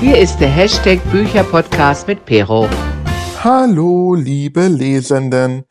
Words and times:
Hier 0.00 0.16
ist 0.16 0.38
der 0.38 0.48
Hashtag 0.48 1.00
Bücherpodcast 1.10 2.06
mit 2.06 2.24
Pero. 2.24 2.68
Hallo, 3.42 4.14
liebe 4.14 4.68
Lesenden. 4.68 5.64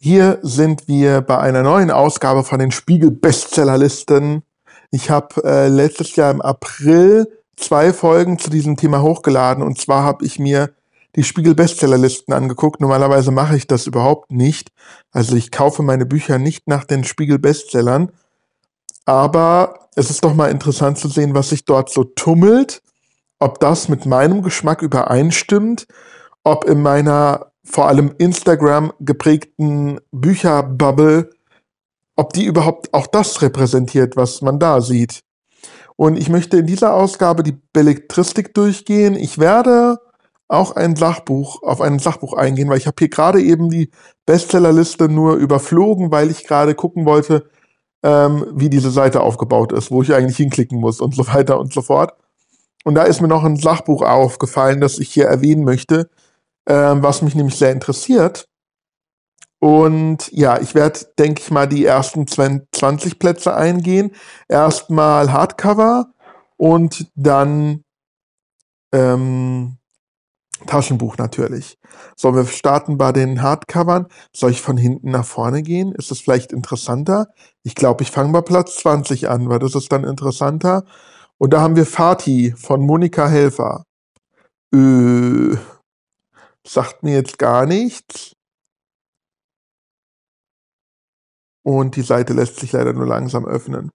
Hier 0.00 0.40
sind 0.42 0.88
wir 0.88 1.20
bei 1.20 1.38
einer 1.38 1.62
neuen 1.62 1.92
Ausgabe 1.92 2.42
von 2.42 2.58
den 2.58 2.72
Spiegel 2.72 3.12
Bestsellerlisten. 3.12 4.42
Ich 4.90 5.10
habe 5.10 5.44
äh, 5.44 5.68
letztes 5.68 6.16
Jahr 6.16 6.32
im 6.32 6.42
April 6.42 7.28
zwei 7.56 7.92
Folgen 7.92 8.36
zu 8.40 8.50
diesem 8.50 8.76
Thema 8.76 9.00
hochgeladen 9.00 9.62
und 9.62 9.78
zwar 9.78 10.02
habe 10.02 10.26
ich 10.26 10.40
mir 10.40 10.74
die 11.14 11.22
Spiegel 11.22 11.54
Bestsellerlisten 11.54 12.34
angeguckt. 12.34 12.80
Normalerweise 12.80 13.30
mache 13.30 13.56
ich 13.56 13.68
das 13.68 13.86
überhaupt 13.86 14.32
nicht. 14.32 14.72
Also 15.12 15.36
ich 15.36 15.52
kaufe 15.52 15.84
meine 15.84 16.04
Bücher 16.04 16.38
nicht 16.38 16.66
nach 16.66 16.82
den 16.82 17.04
Spiegel 17.04 17.38
Bestsellern. 17.38 18.10
Aber 19.04 19.88
es 19.94 20.10
ist 20.10 20.24
doch 20.24 20.34
mal 20.34 20.50
interessant 20.50 20.98
zu 20.98 21.06
sehen, 21.06 21.32
was 21.36 21.50
sich 21.50 21.64
dort 21.64 21.90
so 21.90 22.02
tummelt 22.02 22.82
ob 23.42 23.58
das 23.58 23.88
mit 23.88 24.06
meinem 24.06 24.42
Geschmack 24.42 24.82
übereinstimmt, 24.82 25.88
ob 26.44 26.64
in 26.64 26.80
meiner 26.80 27.52
vor 27.64 27.88
allem 27.88 28.14
Instagram 28.18 28.92
geprägten 29.00 29.98
Bücherbubble, 30.12 31.30
ob 32.14 32.32
die 32.32 32.44
überhaupt 32.44 32.94
auch 32.94 33.08
das 33.08 33.42
repräsentiert, 33.42 34.16
was 34.16 34.42
man 34.42 34.60
da 34.60 34.80
sieht. 34.80 35.22
Und 35.96 36.16
ich 36.16 36.28
möchte 36.28 36.58
in 36.58 36.66
dieser 36.66 36.94
Ausgabe 36.94 37.42
die 37.42 37.58
Belletristik 37.72 38.54
durchgehen. 38.54 39.16
Ich 39.16 39.38
werde 39.38 39.98
auch 40.46 40.76
ein 40.76 40.94
Sachbuch, 40.94 41.62
auf 41.62 41.80
ein 41.80 41.98
Sachbuch 41.98 42.34
eingehen, 42.34 42.68
weil 42.68 42.78
ich 42.78 42.86
habe 42.86 42.96
hier 42.98 43.08
gerade 43.08 43.42
eben 43.42 43.70
die 43.70 43.90
Bestsellerliste 44.24 45.08
nur 45.08 45.34
überflogen, 45.34 46.12
weil 46.12 46.30
ich 46.30 46.46
gerade 46.46 46.76
gucken 46.76 47.06
wollte, 47.06 47.48
ähm, 48.04 48.46
wie 48.52 48.70
diese 48.70 48.90
Seite 48.90 49.20
aufgebaut 49.20 49.72
ist, 49.72 49.90
wo 49.90 50.02
ich 50.02 50.14
eigentlich 50.14 50.36
hinklicken 50.36 50.78
muss 50.78 51.00
und 51.00 51.14
so 51.14 51.26
weiter 51.26 51.58
und 51.58 51.72
so 51.72 51.82
fort. 51.82 52.12
Und 52.84 52.94
da 52.94 53.04
ist 53.04 53.20
mir 53.20 53.28
noch 53.28 53.44
ein 53.44 53.56
Sachbuch 53.56 54.02
aufgefallen, 54.02 54.80
das 54.80 54.98
ich 54.98 55.12
hier 55.12 55.26
erwähnen 55.26 55.64
möchte, 55.64 56.10
äh, 56.66 56.74
was 56.74 57.22
mich 57.22 57.34
nämlich 57.34 57.56
sehr 57.56 57.72
interessiert. 57.72 58.48
Und 59.60 60.30
ja, 60.32 60.60
ich 60.60 60.74
werde, 60.74 61.00
denke 61.18 61.40
ich 61.40 61.52
mal, 61.52 61.68
die 61.68 61.84
ersten 61.84 62.26
20 62.26 63.20
Plätze 63.20 63.54
eingehen. 63.54 64.10
Erstmal 64.48 65.32
Hardcover 65.32 66.12
und 66.56 67.06
dann 67.14 67.84
ähm, 68.92 69.78
Taschenbuch 70.66 71.16
natürlich. 71.16 71.78
So, 72.16 72.34
wir 72.34 72.44
starten 72.46 72.98
bei 72.98 73.12
den 73.12 73.42
Hardcovern. 73.42 74.06
Soll 74.34 74.50
ich 74.50 74.60
von 74.60 74.76
hinten 74.76 75.10
nach 75.10 75.24
vorne 75.24 75.62
gehen? 75.62 75.92
Ist 75.92 76.10
das 76.10 76.20
vielleicht 76.20 76.52
interessanter? 76.52 77.28
Ich 77.62 77.74
glaube, 77.74 78.02
ich 78.02 78.10
fange 78.10 78.32
bei 78.32 78.40
Platz 78.40 78.76
20 78.78 79.28
an, 79.28 79.48
weil 79.48 79.58
das 79.58 79.74
ist 79.74 79.92
dann 79.92 80.04
interessanter. 80.04 80.84
Und 81.42 81.50
da 81.50 81.60
haben 81.60 81.74
wir 81.74 81.86
Fatih 81.86 82.52
von 82.52 82.86
Monika 82.86 83.26
Helfer. 83.26 83.82
Äh, 84.72 85.56
sagt 86.64 87.02
mir 87.02 87.14
jetzt 87.14 87.36
gar 87.36 87.66
nichts. 87.66 88.34
Und 91.64 91.96
die 91.96 92.02
Seite 92.02 92.32
lässt 92.32 92.60
sich 92.60 92.70
leider 92.70 92.92
nur 92.92 93.08
langsam 93.08 93.44
öffnen. 93.44 93.90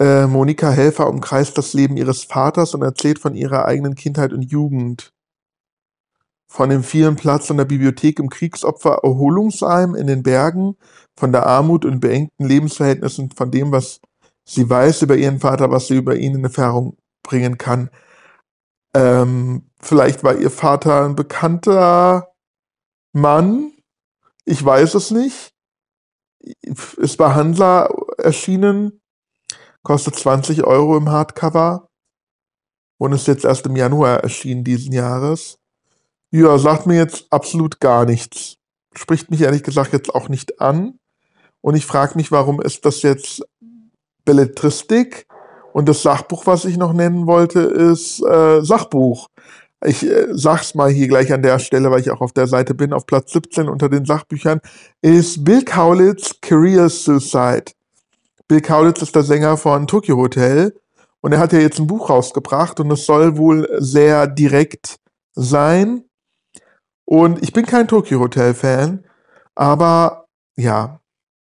Äh, 0.00 0.28
Monika 0.28 0.70
Helfer 0.70 1.08
umkreist 1.08 1.58
das 1.58 1.72
Leben 1.72 1.96
ihres 1.96 2.22
Vaters 2.22 2.74
und 2.74 2.82
erzählt 2.82 3.18
von 3.18 3.34
ihrer 3.34 3.64
eigenen 3.64 3.96
Kindheit 3.96 4.32
und 4.32 4.42
Jugend. 4.42 5.10
Von 6.48 6.70
dem 6.70 6.84
vielen 6.84 7.16
Platz 7.16 7.50
in 7.50 7.56
der 7.56 7.64
Bibliothek 7.64 8.20
im 8.20 8.30
Kriegsopfer 8.30 9.00
Erholungsheim 9.02 9.96
in 9.96 10.06
den 10.06 10.22
Bergen, 10.22 10.76
von 11.18 11.32
der 11.32 11.44
Armut 11.44 11.84
und 11.84 11.98
beengten 11.98 12.46
Lebensverhältnissen, 12.46 13.32
von 13.32 13.50
dem, 13.50 13.72
was 13.72 14.00
Sie 14.48 14.70
weiß 14.70 15.02
über 15.02 15.16
ihren 15.16 15.40
Vater, 15.40 15.70
was 15.70 15.88
sie 15.88 15.96
über 15.96 16.16
ihn 16.16 16.36
in 16.36 16.44
Erfahrung 16.44 16.96
bringen 17.22 17.58
kann. 17.58 17.90
Ähm, 18.94 19.68
vielleicht 19.80 20.22
war 20.22 20.36
ihr 20.36 20.50
Vater 20.50 21.04
ein 21.04 21.16
bekannter 21.16 22.32
Mann. 23.12 23.72
Ich 24.44 24.64
weiß 24.64 24.94
es 24.94 25.10
nicht. 25.10 25.52
Ist 26.96 27.16
bei 27.16 27.34
Handler 27.34 27.90
erschienen. 28.18 29.00
Kostet 29.82 30.14
20 30.14 30.62
Euro 30.64 30.96
im 30.96 31.10
Hardcover. 31.10 31.88
Und 32.98 33.12
ist 33.12 33.26
jetzt 33.26 33.44
erst 33.44 33.66
im 33.66 33.76
Januar 33.76 34.20
erschienen 34.20 34.62
diesen 34.62 34.92
Jahres. 34.92 35.58
Ja, 36.30 36.56
sagt 36.58 36.86
mir 36.86 36.96
jetzt 36.96 37.26
absolut 37.30 37.80
gar 37.80 38.04
nichts. 38.04 38.56
Spricht 38.94 39.30
mich 39.30 39.42
ehrlich 39.42 39.64
gesagt 39.64 39.92
jetzt 39.92 40.14
auch 40.14 40.28
nicht 40.28 40.60
an. 40.60 40.98
Und 41.60 41.74
ich 41.74 41.84
frage 41.84 42.14
mich, 42.14 42.30
warum 42.30 42.60
ist 42.60 42.84
das 42.84 43.02
jetzt 43.02 43.42
Belletristik. 44.26 45.26
Und 45.72 45.88
das 45.88 46.02
Sachbuch, 46.02 46.46
was 46.46 46.66
ich 46.66 46.76
noch 46.76 46.92
nennen 46.92 47.26
wollte, 47.26 47.60
ist 47.60 48.22
äh, 48.22 48.62
Sachbuch. 48.62 49.28
Ich 49.84 50.06
äh, 50.06 50.26
sag's 50.32 50.74
mal 50.74 50.90
hier 50.90 51.08
gleich 51.08 51.32
an 51.32 51.42
der 51.42 51.58
Stelle, 51.58 51.90
weil 51.90 52.00
ich 52.00 52.10
auch 52.10 52.20
auf 52.20 52.32
der 52.32 52.46
Seite 52.46 52.74
bin, 52.74 52.92
auf 52.92 53.06
Platz 53.06 53.32
17 53.32 53.68
unter 53.68 53.88
den 53.88 54.04
Sachbüchern, 54.04 54.60
ist 55.02 55.44
Bill 55.44 55.64
Kaulitz 55.64 56.40
Career 56.40 56.88
Suicide. 56.88 57.72
Bill 58.48 58.60
Kaulitz 58.60 59.02
ist 59.02 59.14
der 59.14 59.22
Sänger 59.22 59.56
von 59.56 59.86
Tokyo 59.86 60.16
Hotel 60.16 60.74
und 61.20 61.32
er 61.32 61.40
hat 61.40 61.52
ja 61.52 61.58
jetzt 61.58 61.78
ein 61.78 61.86
Buch 61.86 62.10
rausgebracht 62.10 62.80
und 62.80 62.90
es 62.90 63.04
soll 63.04 63.36
wohl 63.36 63.68
sehr 63.78 64.26
direkt 64.26 64.96
sein. 65.34 66.04
Und 67.04 67.42
ich 67.42 67.52
bin 67.52 67.66
kein 67.66 67.88
Tokyo 67.88 68.20
Hotel 68.20 68.54
Fan, 68.54 69.04
aber 69.54 70.26
ja, 70.56 71.00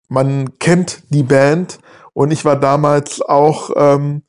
man 0.08 0.58
kennt 0.58 1.02
die 1.10 1.22
Band 1.22 1.78
und 2.18 2.32
ich 2.32 2.44
war 2.44 2.58
damals 2.58 3.22
auch 3.22 3.70
ähm, 3.76 4.24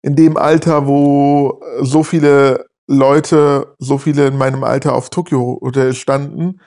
in 0.00 0.14
dem 0.14 0.36
Alter, 0.36 0.86
wo 0.86 1.60
so 1.80 2.04
viele 2.04 2.66
Leute, 2.86 3.74
so 3.80 3.98
viele 3.98 4.28
in 4.28 4.38
meinem 4.38 4.62
Alter 4.62 4.94
auf 4.94 5.10
Tokyo 5.10 5.58
Hotel 5.60 5.92
standen. 5.94 6.60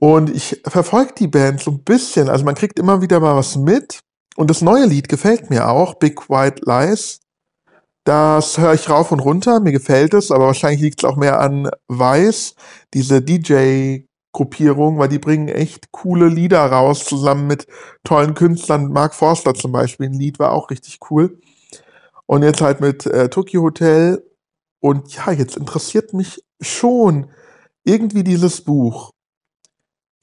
Und 0.00 0.30
ich 0.30 0.60
verfolge 0.66 1.12
die 1.16 1.28
Band 1.28 1.60
so 1.60 1.70
ein 1.70 1.84
bisschen. 1.84 2.28
Also 2.28 2.44
man 2.44 2.56
kriegt 2.56 2.76
immer 2.76 3.02
wieder 3.02 3.20
mal 3.20 3.36
was 3.36 3.54
mit. 3.54 4.00
Und 4.34 4.50
das 4.50 4.62
neue 4.62 4.86
Lied 4.86 5.08
gefällt 5.08 5.48
mir 5.48 5.68
auch, 5.68 5.94
Big 5.94 6.28
White 6.28 6.62
Lies. 6.64 7.20
Das 8.02 8.58
höre 8.58 8.74
ich 8.74 8.90
rauf 8.90 9.12
und 9.12 9.20
runter, 9.20 9.60
mir 9.60 9.70
gefällt 9.70 10.12
es, 10.12 10.32
aber 10.32 10.46
wahrscheinlich 10.46 10.80
liegt 10.80 11.04
es 11.04 11.08
auch 11.08 11.16
mehr 11.16 11.38
an 11.38 11.70
Weiß, 11.86 12.56
diese 12.94 13.22
DJ 13.22 14.06
Gruppierung, 14.32 14.98
weil 14.98 15.08
die 15.08 15.18
bringen 15.18 15.48
echt 15.48 15.92
coole 15.92 16.28
Lieder 16.28 16.64
raus, 16.64 17.04
zusammen 17.04 17.46
mit 17.46 17.66
tollen 18.02 18.34
Künstlern. 18.34 18.90
Mark 18.92 19.14
Forster 19.14 19.54
zum 19.54 19.72
Beispiel, 19.72 20.06
ein 20.06 20.14
Lied 20.14 20.38
war 20.38 20.52
auch 20.52 20.70
richtig 20.70 20.98
cool. 21.10 21.38
Und 22.26 22.42
jetzt 22.42 22.62
halt 22.62 22.80
mit 22.80 23.06
äh, 23.06 23.28
Tokyo 23.28 23.62
Hotel. 23.62 24.24
Und 24.80 25.14
ja, 25.14 25.32
jetzt 25.32 25.56
interessiert 25.56 26.14
mich 26.14 26.42
schon 26.60 27.28
irgendwie 27.84 28.24
dieses 28.24 28.62
Buch. 28.62 29.10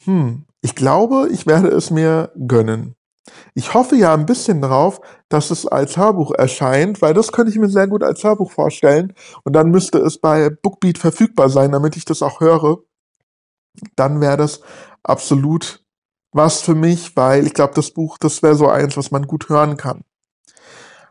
Hm, 0.04 0.46
ich 0.62 0.76
glaube, 0.76 1.30
ich 1.32 1.46
werde 1.46 1.70
es 1.70 1.92
mir 1.92 2.32
gönnen. 2.48 2.96
Ich 3.54 3.76
hoffe 3.76 3.96
ja 3.96 4.14
ein 4.14 4.26
bisschen 4.26 4.62
drauf, 4.62 5.02
dass 5.30 5.52
es 5.52 5.68
als 5.68 5.98
Hörbuch 5.98 6.32
erscheint, 6.32 7.02
weil 7.02 7.14
das 7.14 7.32
könnte 7.32 7.52
ich 7.52 7.60
mir 7.60 7.70
sehr 7.70 7.88
gut 7.88 8.04
als 8.04 8.24
Hörbuch 8.24 8.52
vorstellen. 8.52 9.14
Und 9.44 9.54
dann 9.54 9.70
müsste 9.70 10.00
es 10.00 10.20
bei 10.20 10.50
Bookbeat 10.50 10.98
verfügbar 10.98 11.50
sein, 11.50 11.72
damit 11.72 11.96
ich 11.96 12.06
das 12.06 12.24
auch 12.24 12.40
höre 12.40 12.80
dann 13.96 14.22
wäre 14.22 14.38
das 14.38 14.62
absolut 15.04 15.84
was 16.32 16.62
für 16.62 16.76
mich, 16.76 17.16
weil 17.16 17.48
ich 17.48 17.54
glaube, 17.54 17.74
das 17.74 17.92
Buch, 17.92 18.18
das 18.18 18.44
wäre 18.44 18.56
so 18.56 18.68
eins, 18.68 18.98
was 18.98 19.12
man 19.12 19.26
gut 19.26 19.50
hören 19.50 19.78
kann. 19.78 20.04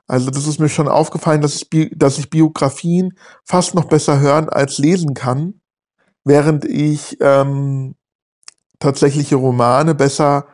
Also 0.06 0.31
das 0.31 0.47
ist 0.47 0.59
mir 0.59 0.69
schon 0.69 0.89
aufgefallen, 0.89 1.43
dass 1.43 1.57
ich, 1.57 1.91
dass 1.95 2.19
ich 2.19 2.31
Biografien 2.31 3.19
fast 3.45 3.75
noch 3.75 3.84
besser 3.84 4.21
hören 4.21 4.49
als 4.49 4.78
lesen 4.78 5.12
kann, 5.15 5.61
während 6.25 6.65
ich 6.65 7.19
ähm, 7.21 7.95
tatsächliche 8.78 9.37
Romane 9.37 9.95
besser 9.95 10.47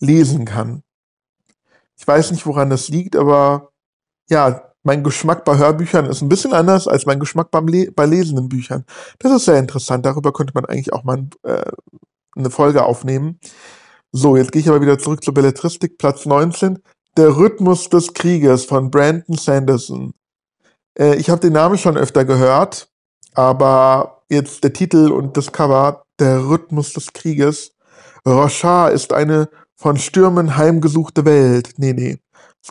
lesen 0.00 0.44
kann. 0.44 0.82
Ich 1.96 2.06
weiß 2.06 2.30
nicht, 2.30 2.46
woran 2.46 2.70
das 2.70 2.88
liegt, 2.88 3.14
aber 3.14 3.72
ja, 4.28 4.71
mein 4.82 5.04
Geschmack 5.04 5.44
bei 5.44 5.56
Hörbüchern 5.56 6.06
ist 6.06 6.22
ein 6.22 6.28
bisschen 6.28 6.52
anders 6.52 6.88
als 6.88 7.06
mein 7.06 7.20
Geschmack 7.20 7.50
beim 7.50 7.68
Le 7.68 7.90
bei 7.92 8.06
lesenden 8.06 8.48
Büchern. 8.48 8.84
Das 9.18 9.32
ist 9.32 9.44
sehr 9.44 9.58
interessant. 9.58 10.04
Darüber 10.04 10.32
könnte 10.32 10.52
man 10.54 10.64
eigentlich 10.64 10.92
auch 10.92 11.04
mal 11.04 11.26
äh, 11.44 11.70
eine 12.36 12.50
Folge 12.50 12.84
aufnehmen. 12.84 13.38
So, 14.10 14.36
jetzt 14.36 14.52
gehe 14.52 14.60
ich 14.60 14.68
aber 14.68 14.80
wieder 14.80 14.98
zurück 14.98 15.24
zur 15.24 15.34
Belletristik. 15.34 15.98
Platz 15.98 16.26
19. 16.26 16.78
Der 17.16 17.36
Rhythmus 17.36 17.88
des 17.88 18.14
Krieges 18.14 18.64
von 18.64 18.90
Brandon 18.90 19.36
Sanderson. 19.36 20.14
Äh, 20.98 21.16
ich 21.16 21.30
habe 21.30 21.40
den 21.40 21.52
Namen 21.52 21.78
schon 21.78 21.96
öfter 21.96 22.24
gehört, 22.24 22.90
aber 23.34 24.22
jetzt 24.28 24.64
der 24.64 24.72
Titel 24.72 25.12
und 25.12 25.36
das 25.36 25.52
Cover, 25.52 26.04
der 26.18 26.48
Rhythmus 26.48 26.92
des 26.92 27.12
Krieges. 27.12 27.72
Rochard 28.26 28.92
ist 28.94 29.12
eine 29.12 29.48
von 29.76 29.96
Stürmen 29.96 30.56
heimgesuchte 30.56 31.24
Welt. 31.24 31.74
Nee, 31.76 31.92
nee. 31.92 32.18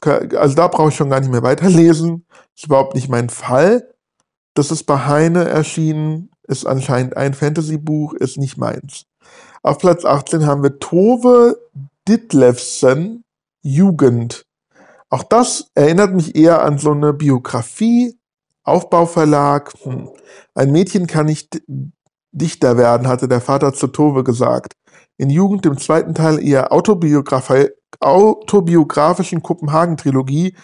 Also 0.02 0.56
da 0.56 0.68
brauche 0.68 0.90
ich 0.90 0.96
schon 0.96 1.10
gar 1.10 1.20
nicht 1.20 1.32
mehr 1.32 1.44
weiterlesen. 1.44 2.26
Ist 2.56 2.66
überhaupt 2.66 2.96
nicht 2.96 3.10
mein 3.10 3.30
Fall. 3.30 3.94
Das 4.54 4.72
ist 4.72 4.84
bei 4.84 5.06
Heine 5.06 5.46
erschienen, 5.48 6.30
ist 6.44 6.66
anscheinend 6.66 7.16
ein 7.16 7.34
Fantasy-Buch, 7.34 8.14
ist 8.14 8.38
nicht 8.38 8.58
meins. 8.58 9.06
Auf 9.64 9.78
Platz 9.78 10.04
18 10.04 10.46
haben 10.46 10.64
wir 10.64 10.80
Tove 10.80 11.58
Ditlevsen, 12.08 13.24
Jugend. 13.62 14.46
Auch 15.10 15.24
das 15.24 15.68
erinnert 15.76 16.14
mich 16.14 16.36
eher 16.36 16.64
an 16.64 16.78
so 16.78 16.92
eine 16.92 17.14
Biografie, 17.14 18.18
Aufbauverlag. 18.64 19.74
Hm. 19.84 20.10
Ein 20.56 20.72
Mädchen 20.72 21.08
kann 21.08 21.28
nicht 21.28 21.62
Dichter 22.32 22.78
werden, 22.78 23.08
hatte 23.08 23.28
der 23.28 23.42
Vater 23.42 23.74
zu 23.74 23.88
Tove 23.88 24.24
gesagt. 24.24 24.74
In 25.22 25.30
Jugend 25.30 25.66
im 25.68 25.78
zweiten 25.78 26.16
Teil 26.16 26.40
ihrer 26.40 26.72
autobiografischen 26.72 29.44
Kopenhagen-Trilogie 29.44 30.56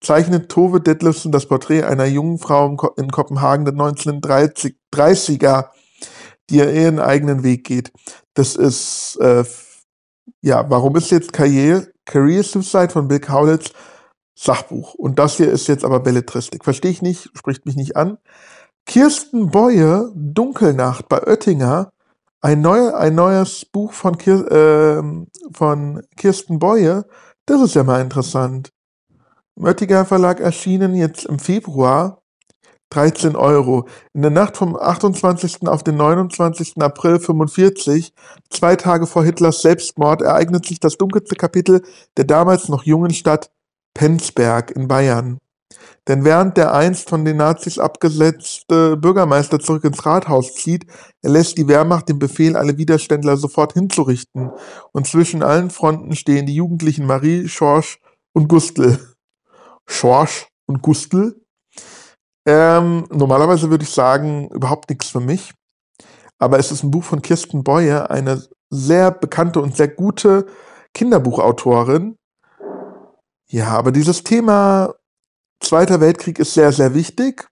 zeichnet 0.00 0.48
Tove 0.48 0.80
Detlefsen 0.80 1.30
das 1.30 1.46
Porträt 1.46 1.84
einer 1.84 2.06
jungen 2.06 2.40
Frau 2.40 2.76
in 2.96 3.12
Kopenhagen 3.12 3.64
der 3.64 3.74
1930er, 3.74 5.66
die 6.50 6.56
ihren 6.56 6.98
eigenen 6.98 7.44
Weg 7.44 7.62
geht. 7.62 7.92
Das 8.34 8.56
ist, 8.56 9.16
äh, 9.20 9.44
ja, 10.42 10.68
warum 10.68 10.96
ist 10.96 11.12
jetzt 11.12 11.32
Career, 11.32 11.86
Career 12.04 12.42
Suicide 12.42 12.90
von 12.90 13.06
Bill 13.06 13.20
Kaulitz 13.20 13.70
Sachbuch? 14.36 14.94
Und 14.94 15.20
das 15.20 15.36
hier 15.36 15.52
ist 15.52 15.68
jetzt 15.68 15.84
aber 15.84 16.00
Belletristik. 16.00 16.64
Verstehe 16.64 16.90
ich 16.90 17.00
nicht, 17.00 17.30
spricht 17.38 17.64
mich 17.64 17.76
nicht 17.76 17.94
an. 17.94 18.18
Kirsten 18.86 19.52
Beue, 19.52 20.10
Dunkelnacht 20.16 21.08
bei 21.08 21.24
Oettinger, 21.24 21.92
ein, 22.40 22.60
neu, 22.60 22.92
ein 22.94 23.14
neues 23.14 23.64
Buch 23.64 23.92
von, 23.92 24.18
Kir, 24.18 24.50
äh, 24.50 25.02
von 25.52 26.02
Kirsten 26.16 26.58
Beue, 26.58 27.04
das 27.46 27.60
ist 27.62 27.74
ja 27.74 27.84
mal 27.84 28.00
interessant. 28.00 28.70
Im 29.56 29.64
Oettinger 29.64 30.04
Verlag 30.04 30.40
erschienen 30.40 30.94
jetzt 30.94 31.26
im 31.26 31.38
Februar 31.38 32.22
13 32.90 33.36
Euro. 33.36 33.86
In 34.14 34.22
der 34.22 34.30
Nacht 34.30 34.56
vom 34.56 34.76
28. 34.76 35.68
auf 35.68 35.84
den 35.84 35.96
29. 35.96 36.80
April 36.80 37.20
45, 37.20 38.12
zwei 38.50 38.76
Tage 38.76 39.06
vor 39.06 39.24
Hitlers 39.24 39.62
Selbstmord, 39.62 40.22
ereignet 40.22 40.66
sich 40.66 40.80
das 40.80 40.96
dunkelste 40.96 41.36
Kapitel 41.36 41.82
der 42.16 42.24
damals 42.24 42.68
noch 42.68 42.84
jungen 42.84 43.12
Stadt 43.12 43.50
Penzberg 43.94 44.70
in 44.72 44.88
Bayern. 44.88 45.38
Denn 46.10 46.24
während 46.24 46.56
der 46.56 46.74
einst 46.74 47.08
von 47.08 47.24
den 47.24 47.36
Nazis 47.36 47.78
abgesetzte 47.78 48.96
Bürgermeister 48.96 49.60
zurück 49.60 49.84
ins 49.84 50.04
Rathaus 50.04 50.56
zieht, 50.56 50.84
erlässt 51.22 51.56
die 51.56 51.68
Wehrmacht 51.68 52.08
den 52.08 52.18
Befehl, 52.18 52.56
alle 52.56 52.76
Widerständler 52.76 53.36
sofort 53.36 53.74
hinzurichten. 53.74 54.50
Und 54.90 55.06
zwischen 55.06 55.44
allen 55.44 55.70
Fronten 55.70 56.16
stehen 56.16 56.46
die 56.46 56.56
Jugendlichen 56.56 57.06
Marie, 57.06 57.46
Schorsch 57.46 58.00
und 58.32 58.48
Gustl. 58.48 58.98
Schorsch 59.88 60.48
und 60.66 60.82
Gustl. 60.82 61.40
Ähm, 62.44 63.06
normalerweise 63.12 63.70
würde 63.70 63.84
ich 63.84 63.90
sagen, 63.90 64.48
überhaupt 64.48 64.90
nichts 64.90 65.10
für 65.10 65.20
mich. 65.20 65.54
Aber 66.40 66.58
es 66.58 66.72
ist 66.72 66.82
ein 66.82 66.90
Buch 66.90 67.04
von 67.04 67.22
Kirsten 67.22 67.62
Boye, 67.62 68.10
eine 68.10 68.42
sehr 68.68 69.12
bekannte 69.12 69.60
und 69.60 69.76
sehr 69.76 69.86
gute 69.86 70.46
Kinderbuchautorin. 70.92 72.16
Ja, 73.48 73.68
aber 73.68 73.92
dieses 73.92 74.24
Thema 74.24 74.94
Zweiter 75.60 76.00
Weltkrieg 76.00 76.38
ist 76.38 76.54
sehr, 76.54 76.72
sehr 76.72 76.94
wichtig. 76.94 77.48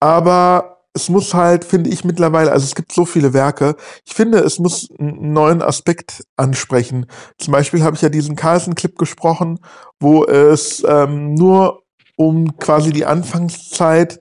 Aber 0.00 0.80
es 0.92 1.08
muss 1.08 1.34
halt, 1.34 1.64
finde 1.64 1.90
ich 1.90 2.04
mittlerweile, 2.04 2.50
also 2.50 2.64
es 2.64 2.74
gibt 2.74 2.92
so 2.92 3.04
viele 3.04 3.32
Werke, 3.32 3.76
ich 4.04 4.14
finde, 4.14 4.38
es 4.38 4.58
muss 4.58 4.88
einen 4.98 5.32
neuen 5.32 5.62
Aspekt 5.62 6.24
ansprechen. 6.36 7.06
Zum 7.38 7.52
Beispiel 7.52 7.82
habe 7.82 7.96
ich 7.96 8.02
ja 8.02 8.08
diesen 8.08 8.34
Carlsen-Clip 8.34 8.98
gesprochen, 8.98 9.60
wo 10.00 10.24
es 10.24 10.82
ähm, 10.86 11.34
nur 11.34 11.84
um 12.16 12.56
quasi 12.58 12.92
die 12.92 13.06
Anfangszeit 13.06 14.20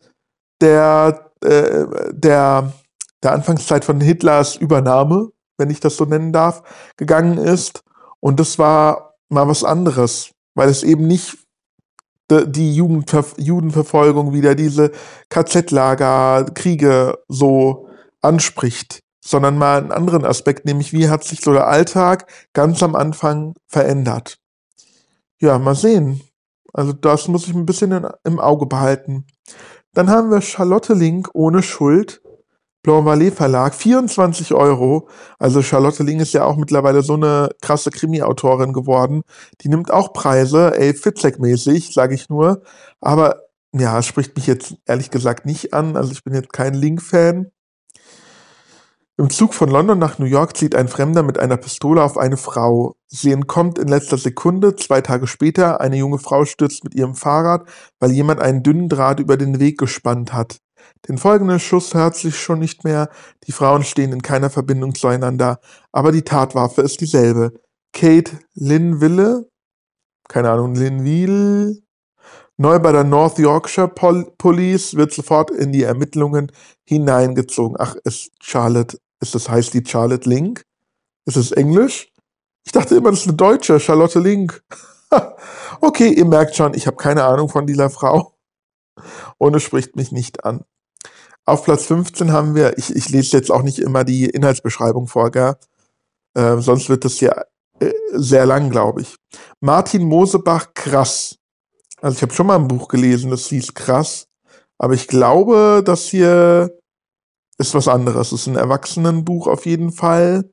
der, 0.61 1.31
äh, 1.43 1.85
der, 2.11 2.73
der 3.23 3.31
Anfangszeit 3.31 3.83
von 3.83 3.99
Hitlers 3.99 4.55
Übernahme, 4.55 5.29
wenn 5.57 5.69
ich 5.69 5.79
das 5.79 5.97
so 5.97 6.05
nennen 6.05 6.31
darf, 6.31 6.63
gegangen 6.97 7.37
ist. 7.37 7.81
Und 8.19 8.39
das 8.39 8.59
war 8.59 9.15
mal 9.29 9.47
was 9.47 9.63
anderes, 9.63 10.31
weil 10.55 10.69
es 10.69 10.83
eben 10.83 11.07
nicht 11.07 11.37
die 12.29 12.75
Jugendver 12.75 13.25
Judenverfolgung 13.37 14.33
wieder, 14.33 14.55
diese 14.55 14.91
KZ-Lager, 15.29 16.45
Kriege 16.53 17.17
so 17.27 17.87
anspricht, 18.21 19.01
sondern 19.23 19.57
mal 19.57 19.79
einen 19.79 19.91
anderen 19.91 20.25
Aspekt, 20.25 20.65
nämlich 20.65 20.93
wie 20.93 21.09
hat 21.09 21.23
sich 21.23 21.41
so 21.41 21.53
der 21.53 21.67
Alltag 21.67 22.31
ganz 22.53 22.83
am 22.83 22.95
Anfang 22.95 23.55
verändert. 23.67 24.37
Ja, 25.39 25.57
mal 25.57 25.75
sehen. 25.75 26.21
Also 26.73 26.93
das 26.93 27.27
muss 27.27 27.47
ich 27.47 27.55
ein 27.55 27.65
bisschen 27.65 27.91
in, 27.91 28.07
im 28.23 28.39
Auge 28.39 28.65
behalten. 28.65 29.25
Dann 29.93 30.09
haben 30.09 30.29
wir 30.29 30.41
Charlotte 30.41 30.93
Link 30.93 31.29
ohne 31.33 31.63
Schuld. 31.63 32.21
Blanc 32.81 33.05
Vallée 33.05 33.31
Verlag, 33.31 33.75
24 33.75 34.53
Euro. 34.53 35.09
Also 35.37 35.61
Charlotte 35.61 36.03
Ling 36.03 36.19
ist 36.19 36.33
ja 36.33 36.45
auch 36.45 36.55
mittlerweile 36.55 37.01
so 37.01 37.13
eine 37.13 37.49
krasse 37.61 37.91
Krimi-Autorin 37.91 38.73
geworden. 38.73 39.23
Die 39.61 39.69
nimmt 39.69 39.91
auch 39.91 40.13
Preise, 40.13 40.73
ey, 40.77 40.93
Fitzek-mäßig, 40.93 41.93
sage 41.93 42.15
ich 42.15 42.29
nur. 42.29 42.63
Aber 43.01 43.43
ja, 43.73 44.01
spricht 44.01 44.35
mich 44.35 44.47
jetzt 44.47 44.75
ehrlich 44.85 45.11
gesagt 45.11 45.45
nicht 45.45 45.73
an. 45.73 45.97
Also 45.97 46.11
ich 46.11 46.23
bin 46.23 46.33
jetzt 46.33 46.53
kein 46.53 46.73
Link-Fan. 46.73 47.51
Im 49.19 49.29
Zug 49.29 49.53
von 49.53 49.69
London 49.69 49.99
nach 49.99 50.17
New 50.17 50.25
York 50.25 50.55
zieht 50.55 50.75
ein 50.75 50.87
Fremder 50.87 51.23
mit 51.23 51.37
einer 51.37 51.57
Pistole 51.57 52.01
auf 52.01 52.17
eine 52.17 52.37
Frau. 52.37 52.95
Sie 53.07 53.33
entkommt 53.33 53.77
in 53.77 53.89
letzter 53.89 54.17
Sekunde. 54.17 54.77
Zwei 54.77 55.01
Tage 55.01 55.27
später, 55.27 55.81
eine 55.81 55.97
junge 55.97 56.19
Frau 56.19 56.45
stürzt 56.45 56.85
mit 56.85 56.95
ihrem 56.95 57.15
Fahrrad, 57.15 57.67
weil 57.99 58.11
jemand 58.11 58.39
einen 58.39 58.63
dünnen 58.63 58.87
Draht 58.87 59.19
über 59.19 59.35
den 59.35 59.59
Weg 59.59 59.77
gespannt 59.77 60.31
hat. 60.31 60.59
Den 61.07 61.17
folgenden 61.17 61.59
Schuss 61.59 61.93
hört 61.93 62.15
sich 62.15 62.37
schon 62.39 62.59
nicht 62.59 62.83
mehr, 62.83 63.09
die 63.47 63.51
Frauen 63.51 63.83
stehen 63.83 64.11
in 64.11 64.21
keiner 64.21 64.49
Verbindung 64.49 64.93
zueinander, 64.95 65.59
aber 65.91 66.11
die 66.11 66.23
Tatwaffe 66.23 66.81
ist 66.81 67.01
dieselbe. 67.01 67.53
Kate 67.93 68.39
Linville, 68.53 69.49
keine 70.27 70.51
Ahnung, 70.51 70.75
Linville, 70.75 71.81
neu 72.57 72.79
bei 72.79 72.91
der 72.91 73.03
North 73.05 73.39
Yorkshire 73.39 73.87
Pol 73.87 74.31
Police, 74.37 74.95
wird 74.95 75.13
sofort 75.13 75.51
in 75.51 75.71
die 75.71 75.83
Ermittlungen 75.83 76.51
hineingezogen. 76.85 77.77
Ach, 77.79 77.95
ist 78.03 78.31
Charlotte, 78.41 78.97
ist 79.21 79.33
das 79.33 79.49
heißt 79.49 79.73
die 79.73 79.85
Charlotte 79.85 80.29
Link? 80.29 80.63
Ist 81.25 81.37
es 81.37 81.51
Englisch? 81.51 82.11
Ich 82.65 82.71
dachte 82.71 82.95
immer, 82.95 83.11
das 83.11 83.21
ist 83.21 83.27
eine 83.27 83.37
Deutsche, 83.37 83.79
Charlotte 83.79 84.19
Link. 84.19 84.61
okay, 85.81 86.09
ihr 86.09 86.25
merkt 86.25 86.55
schon, 86.55 86.73
ich 86.73 86.85
habe 86.85 86.97
keine 86.97 87.23
Ahnung 87.23 87.49
von 87.49 87.65
dieser 87.65 87.89
Frau 87.89 88.35
und 89.37 89.55
es 89.55 89.63
spricht 89.63 89.95
mich 89.95 90.11
nicht 90.11 90.43
an. 90.43 90.65
Auf 91.49 91.63
Platz 91.63 91.85
15 91.87 92.31
haben 92.31 92.53
wir, 92.53 92.77
ich, 92.77 92.95
ich 92.95 93.09
lese 93.09 93.35
jetzt 93.35 93.49
auch 93.49 93.63
nicht 93.63 93.79
immer 93.79 94.03
die 94.03 94.25
Inhaltsbeschreibung 94.25 95.07
vor, 95.07 95.31
gell? 95.31 95.55
Äh, 96.35 96.57
sonst 96.59 96.89
wird 96.89 97.05
das 97.05 97.15
hier 97.15 97.43
äh, 97.79 97.91
sehr 98.11 98.45
lang, 98.45 98.69
glaube 98.69 99.01
ich. 99.01 99.15
Martin 99.59 100.03
Mosebach, 100.03 100.75
krass. 100.75 101.39
Also 102.01 102.15
ich 102.15 102.21
habe 102.21 102.33
schon 102.33 102.45
mal 102.45 102.57
ein 102.57 102.67
Buch 102.67 102.87
gelesen, 102.87 103.31
das 103.31 103.47
hieß 103.47 103.73
krass. 103.73 104.27
Aber 104.77 104.93
ich 104.93 105.07
glaube, 105.07 105.81
das 105.83 106.03
hier 106.03 106.77
ist 107.57 107.73
was 107.73 107.87
anderes. 107.87 108.31
Es 108.31 108.41
ist 108.41 108.47
ein 108.47 108.55
Erwachsenenbuch 108.55 109.47
auf 109.47 109.65
jeden 109.65 109.91
Fall. 109.91 110.51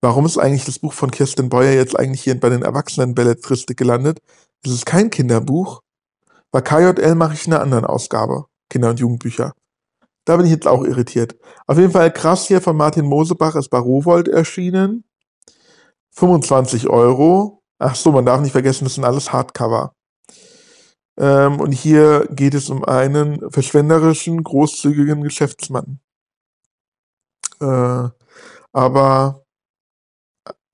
Warum 0.00 0.24
ist 0.24 0.38
eigentlich 0.38 0.64
das 0.64 0.78
Buch 0.78 0.94
von 0.94 1.10
Kirsten 1.10 1.50
Beuer 1.50 1.74
jetzt 1.74 1.98
eigentlich 1.98 2.22
hier 2.22 2.40
bei 2.40 2.48
den 2.48 2.62
Erwachsenen-Belletristik 2.62 3.76
gelandet? 3.76 4.20
Es 4.64 4.72
ist 4.72 4.86
kein 4.86 5.10
Kinderbuch. 5.10 5.82
Bei 6.52 6.62
KJL 6.62 7.14
mache 7.14 7.34
ich 7.34 7.46
eine 7.46 7.60
andere 7.60 7.90
Ausgabe. 7.90 8.46
Kinder- 8.70 8.90
und 8.90 9.00
Jugendbücher. 9.00 9.52
Da 10.24 10.36
bin 10.36 10.46
ich 10.46 10.52
jetzt 10.52 10.66
auch 10.66 10.84
irritiert. 10.84 11.36
Auf 11.66 11.78
jeden 11.78 11.92
Fall 11.92 12.12
krass 12.12 12.46
hier 12.46 12.60
von 12.60 12.76
Martin 12.76 13.06
Mosebach 13.06 13.56
ist 13.56 13.70
bei 13.70 13.78
Rowold 13.78 14.28
erschienen. 14.28 15.04
25 16.12 16.88
Euro. 16.88 17.62
Ach 17.78 17.94
so, 17.94 18.12
man 18.12 18.26
darf 18.26 18.40
nicht 18.40 18.52
vergessen, 18.52 18.84
das 18.84 18.94
sind 18.94 19.04
alles 19.04 19.32
Hardcover. 19.32 19.94
Ähm, 21.18 21.60
und 21.60 21.72
hier 21.72 22.26
geht 22.30 22.54
es 22.54 22.70
um 22.70 22.84
einen 22.84 23.50
verschwenderischen, 23.50 24.42
großzügigen 24.42 25.22
Geschäftsmann. 25.22 26.00
Äh, 27.60 28.08
aber 28.72 29.44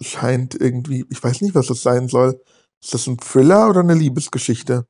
scheint 0.03 0.55
irgendwie, 0.55 1.07
ich 1.11 1.23
weiß 1.23 1.41
nicht, 1.41 1.55
was 1.55 1.69
das 1.69 1.83
sein 1.83 2.09
soll. 2.09 2.41
Ist 2.83 2.93
das 2.93 3.07
ein 3.07 3.19
Thriller 3.19 3.71
oder 3.71 3.81
eine 3.81 3.95
Liebesgeschichte? 3.95 4.87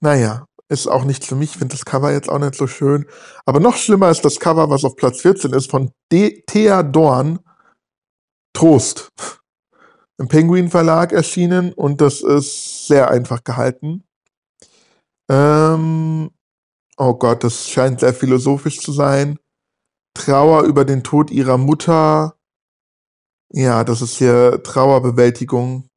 Naja, 0.00 0.46
ist 0.80 0.88
auch 0.88 1.04
nichts 1.04 1.26
für 1.26 1.36
mich. 1.36 1.52
Ich 1.52 1.56
finde 1.58 1.74
das 1.74 1.84
Cover 1.84 2.12
jetzt 2.12 2.28
auch 2.28 2.38
nicht 2.38 2.54
so 2.54 2.66
schön. 2.66 3.06
Aber 3.46 3.60
noch 3.60 3.76
schlimmer 3.76 4.10
ist 4.10 4.24
das 4.24 4.38
Cover, 4.38 4.70
was 4.70 4.84
auf 4.84 4.96
Platz 4.96 5.20
14 5.22 5.52
ist, 5.52 5.70
von 5.70 5.90
De 6.12 6.42
Thea 6.46 6.82
Dorn. 6.82 7.40
Trost. 8.54 9.08
Im 10.18 10.28
Penguin 10.28 10.70
Verlag 10.70 11.12
erschienen 11.12 11.72
und 11.72 12.00
das 12.00 12.20
ist 12.20 12.86
sehr 12.86 13.10
einfach 13.10 13.42
gehalten. 13.42 14.04
Ähm, 15.28 16.30
oh 16.96 17.14
Gott, 17.14 17.42
das 17.42 17.68
scheint 17.68 18.00
sehr 18.00 18.14
philosophisch 18.14 18.80
zu 18.80 18.92
sein. 18.92 19.38
Trauer 20.14 20.62
über 20.62 20.84
den 20.84 21.02
Tod 21.02 21.30
ihrer 21.30 21.58
Mutter. 21.58 22.36
Ja, 23.52 23.82
das 23.82 24.02
ist 24.02 24.16
hier 24.16 24.62
Trauerbewältigung. 24.62 25.88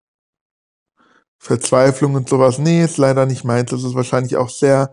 Verzweiflung 1.39 2.15
und 2.15 2.29
sowas. 2.29 2.57
Nee, 2.57 2.83
ist 2.83 2.97
leider 2.97 3.25
nicht 3.25 3.43
meins. 3.43 3.71
Das 3.71 3.83
ist 3.83 3.95
wahrscheinlich 3.95 4.37
auch 4.37 4.49
sehr 4.49 4.91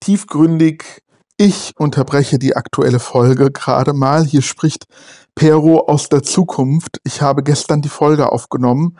tiefgründig. 0.00 1.02
Ich 1.36 1.72
unterbreche 1.76 2.38
die 2.38 2.54
aktuelle 2.54 3.00
Folge 3.00 3.50
gerade 3.50 3.92
mal. 3.92 4.24
Hier 4.24 4.42
spricht 4.42 4.86
Pero 5.34 5.86
aus 5.88 6.08
der 6.08 6.22
Zukunft. 6.22 7.00
Ich 7.04 7.22
habe 7.22 7.42
gestern 7.42 7.82
die 7.82 7.88
Folge 7.88 8.30
aufgenommen, 8.30 8.96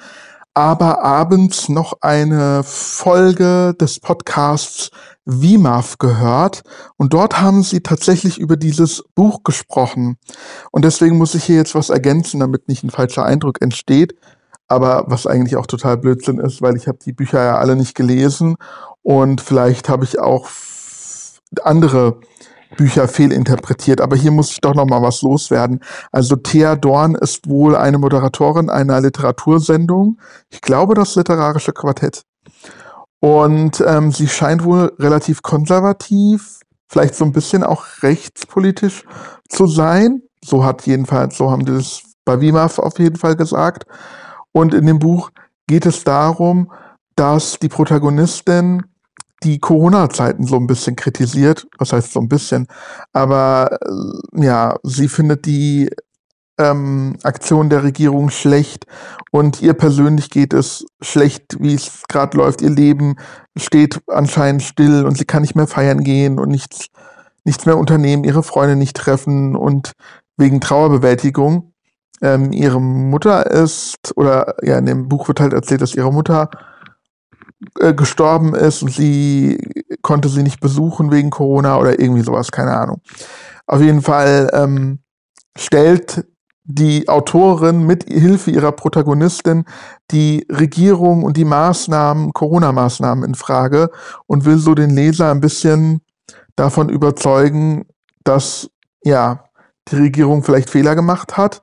aber 0.53 1.05
abends 1.05 1.69
noch 1.69 1.95
eine 2.01 2.63
Folge 2.65 3.75
des 3.81 4.01
Podcasts 4.01 4.91
WIMAF 5.25 5.99
gehört 5.99 6.63
und 6.97 7.13
dort 7.15 7.41
haben 7.41 7.63
sie 7.63 7.81
tatsächlich 7.81 8.39
über 8.39 8.57
dieses 8.57 9.05
Buch 9.15 9.43
gesprochen. 9.45 10.17
Und 10.71 10.85
deswegen 10.85 11.17
muss 11.17 11.35
ich 11.35 11.45
hier 11.45 11.57
jetzt 11.57 11.75
was 11.75 11.89
ergänzen, 11.89 12.41
damit 12.41 12.69
nicht 12.69 12.83
ein 12.83 12.91
falscher 12.91 13.25
Eindruck 13.25 13.63
entsteht. 13.63 14.15
Aber 14.75 15.05
was 15.07 15.27
eigentlich 15.27 15.57
auch 15.57 15.67
total 15.67 15.97
Blödsinn 15.97 16.39
ist, 16.39 16.61
weil 16.61 16.77
ich 16.77 16.89
habe 16.89 16.99
die 17.05 17.13
Bücher 17.13 17.43
ja 17.43 17.59
alle 17.59 17.77
nicht 17.77 17.95
gelesen 17.95 18.57
und 19.03 19.41
vielleicht 19.41 19.89
habe 19.89 20.05
ich 20.05 20.19
auch 20.19 20.49
andere 21.63 22.19
Bücher 22.77 23.07
fehlinterpretiert. 23.07 24.01
Aber 24.01 24.17
hier 24.17 24.33
muss 24.33 24.51
ich 24.51 24.61
doch 24.61 24.75
noch 24.75 24.87
mal 24.87 25.01
was 25.01 25.23
loswerden. 25.23 25.81
Also 26.11 26.35
Thea 26.35 26.75
Dorn 26.75 27.15
ist 27.15 27.49
wohl 27.49 27.77
eine 27.77 27.99
Moderatorin 27.99 28.69
einer 28.69 29.01
Literatursendung. 29.01 30.19
Ich 30.51 30.61
glaube, 30.61 30.95
das 30.95 31.15
literarische 31.15 31.73
Quartett. 31.73 32.25
Und 33.21 33.83
ähm, 33.87 34.11
sie 34.11 34.29
scheint 34.29 34.65
wohl 34.65 34.93
relativ 34.99 35.43
konservativ, 35.43 36.61
vielleicht 36.89 37.15
so 37.15 37.25
ein 37.25 37.33
bisschen 37.33 37.63
auch 37.63 37.85
rechtspolitisch 38.03 39.05
zu 39.49 39.67
sein. 39.67 40.23
So 40.45 40.65
hat 40.65 40.85
jedenfalls, 40.87 41.37
so 41.37 41.51
haben 41.51 41.65
die 41.65 41.73
das 41.73 42.03
bei 42.25 42.41
WIMAF 42.41 42.79
auf 42.79 42.99
jeden 42.99 43.17
Fall 43.17 43.37
gesagt. 43.37 43.87
Und 44.57 44.73
in 44.73 44.87
dem 44.87 45.01
Buch 45.01 45.31
geht 45.67 45.85
es 45.85 46.05
darum, 46.05 46.71
dass 47.17 47.59
die 47.59 47.69
Protagonistin 47.69 48.85
die 49.43 49.59
Corona-Zeiten 49.59 50.47
so 50.47 50.57
ein 50.57 50.67
bisschen 50.67 50.97
kritisiert. 50.97 51.67
Was 51.79 51.93
heißt 51.93 52.13
so 52.13 52.21
ein 52.21 52.29
bisschen? 52.29 52.67
Aber 53.13 53.79
äh, 53.83 54.45
ja, 54.45 54.77
sie 54.85 55.09
findet 55.09 55.45
die 55.45 55.91
ähm, 56.57 57.17
Aktion 57.25 57.69
der 57.69 57.83
Regierung 57.83 58.31
schlecht 58.31 58.87
und 59.33 59.61
ihr 59.61 59.75
persönlich 59.75 60.31
geht 60.31 60.55
es 60.55 60.87
schlecht, 61.01 61.57
wie 61.59 61.75
es 61.75 62.05
gerade 62.09 62.37
läuft. 62.37 62.63
Ihr 62.63 62.71
Leben 62.71 63.17
steht 63.57 64.01
anscheinend 64.07 64.63
still 64.63 65.05
und 65.05 65.19
sie 65.19 65.25
kann 65.25 65.43
nicht 65.43 65.57
mehr 65.57 65.67
feiern 65.67 66.05
gehen 66.05 66.39
und 66.39 66.49
nichts, 66.49 66.87
nichts 67.43 67.67
mehr 67.67 67.77
unternehmen, 67.77 68.23
ihre 68.23 68.45
Freunde 68.45 68.77
nicht 68.77 68.97
treffen 68.97 69.57
und 69.57 69.93
wegen 70.37 70.61
Trauerbewältigung. 70.61 71.74
Ähm, 72.25 72.53
ihre 72.53 72.81
Mutter 72.81 73.51
ist, 73.51 74.17
oder 74.17 74.55
ja, 74.63 74.79
in 74.79 74.87
dem 74.87 75.09
Buch 75.09 75.29
wird 75.29 75.41
halt 75.41 75.53
erzählt, 75.53 75.83
dass 75.83 75.95
ihre 75.95 76.11
Mutter 76.11 76.49
äh, 77.81 77.93
gestorben 77.93 78.55
ist 78.55 78.83
und 78.83 78.91
sie 78.91 79.59
konnte 80.01 80.31
sie 80.31 80.43
nicht 80.43 80.59
besuchen 80.59 81.13
wegen 81.13 81.29
Corona 81.29 81.77
oder 81.77 82.01
irgendwie 82.01 82.23
sowas, 82.23 82.51
keine 82.51 82.75
Ahnung. 82.79 83.03
Auf 83.67 83.83
jeden 83.83 84.01
Fall 84.01 84.49
ähm, 84.55 85.01
stellt 85.55 86.27
die 86.65 87.11
Autorin 87.11 87.85
mit 87.85 88.05
Hilfe 88.05 88.51
ihrer 88.51 88.73
Protagonistin 88.73 89.67
die 90.11 90.47
Regierung 90.51 91.25
und 91.25 91.37
die 91.37 91.45
Maßnahmen, 91.45 92.33
Corona-Maßnahmen 92.33 93.23
in 93.23 93.35
Frage 93.35 93.91
und 94.27 94.47
will 94.47 94.57
so 94.57 94.75
den 94.75 94.89
Leser 94.89 95.31
ein 95.31 95.41
bisschen 95.41 96.01
davon 96.57 96.89
überzeugen, 96.89 97.85
dass 98.25 98.71
ja 99.05 99.45
die 99.89 99.97
Regierung 99.97 100.43
vielleicht 100.43 100.71
Fehler 100.71 100.95
gemacht 100.95 101.37
hat 101.37 101.63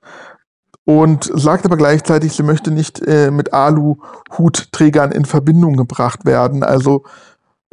und 0.85 1.29
sagt 1.33 1.65
aber 1.65 1.77
gleichzeitig, 1.77 2.33
sie 2.33 2.43
möchte 2.43 2.71
nicht 2.71 3.01
äh, 3.05 3.31
mit 3.31 3.53
Alu-Hutträgern 3.53 5.11
in 5.11 5.25
Verbindung 5.25 5.75
gebracht 5.75 6.25
werden. 6.25 6.63
Also 6.63 7.03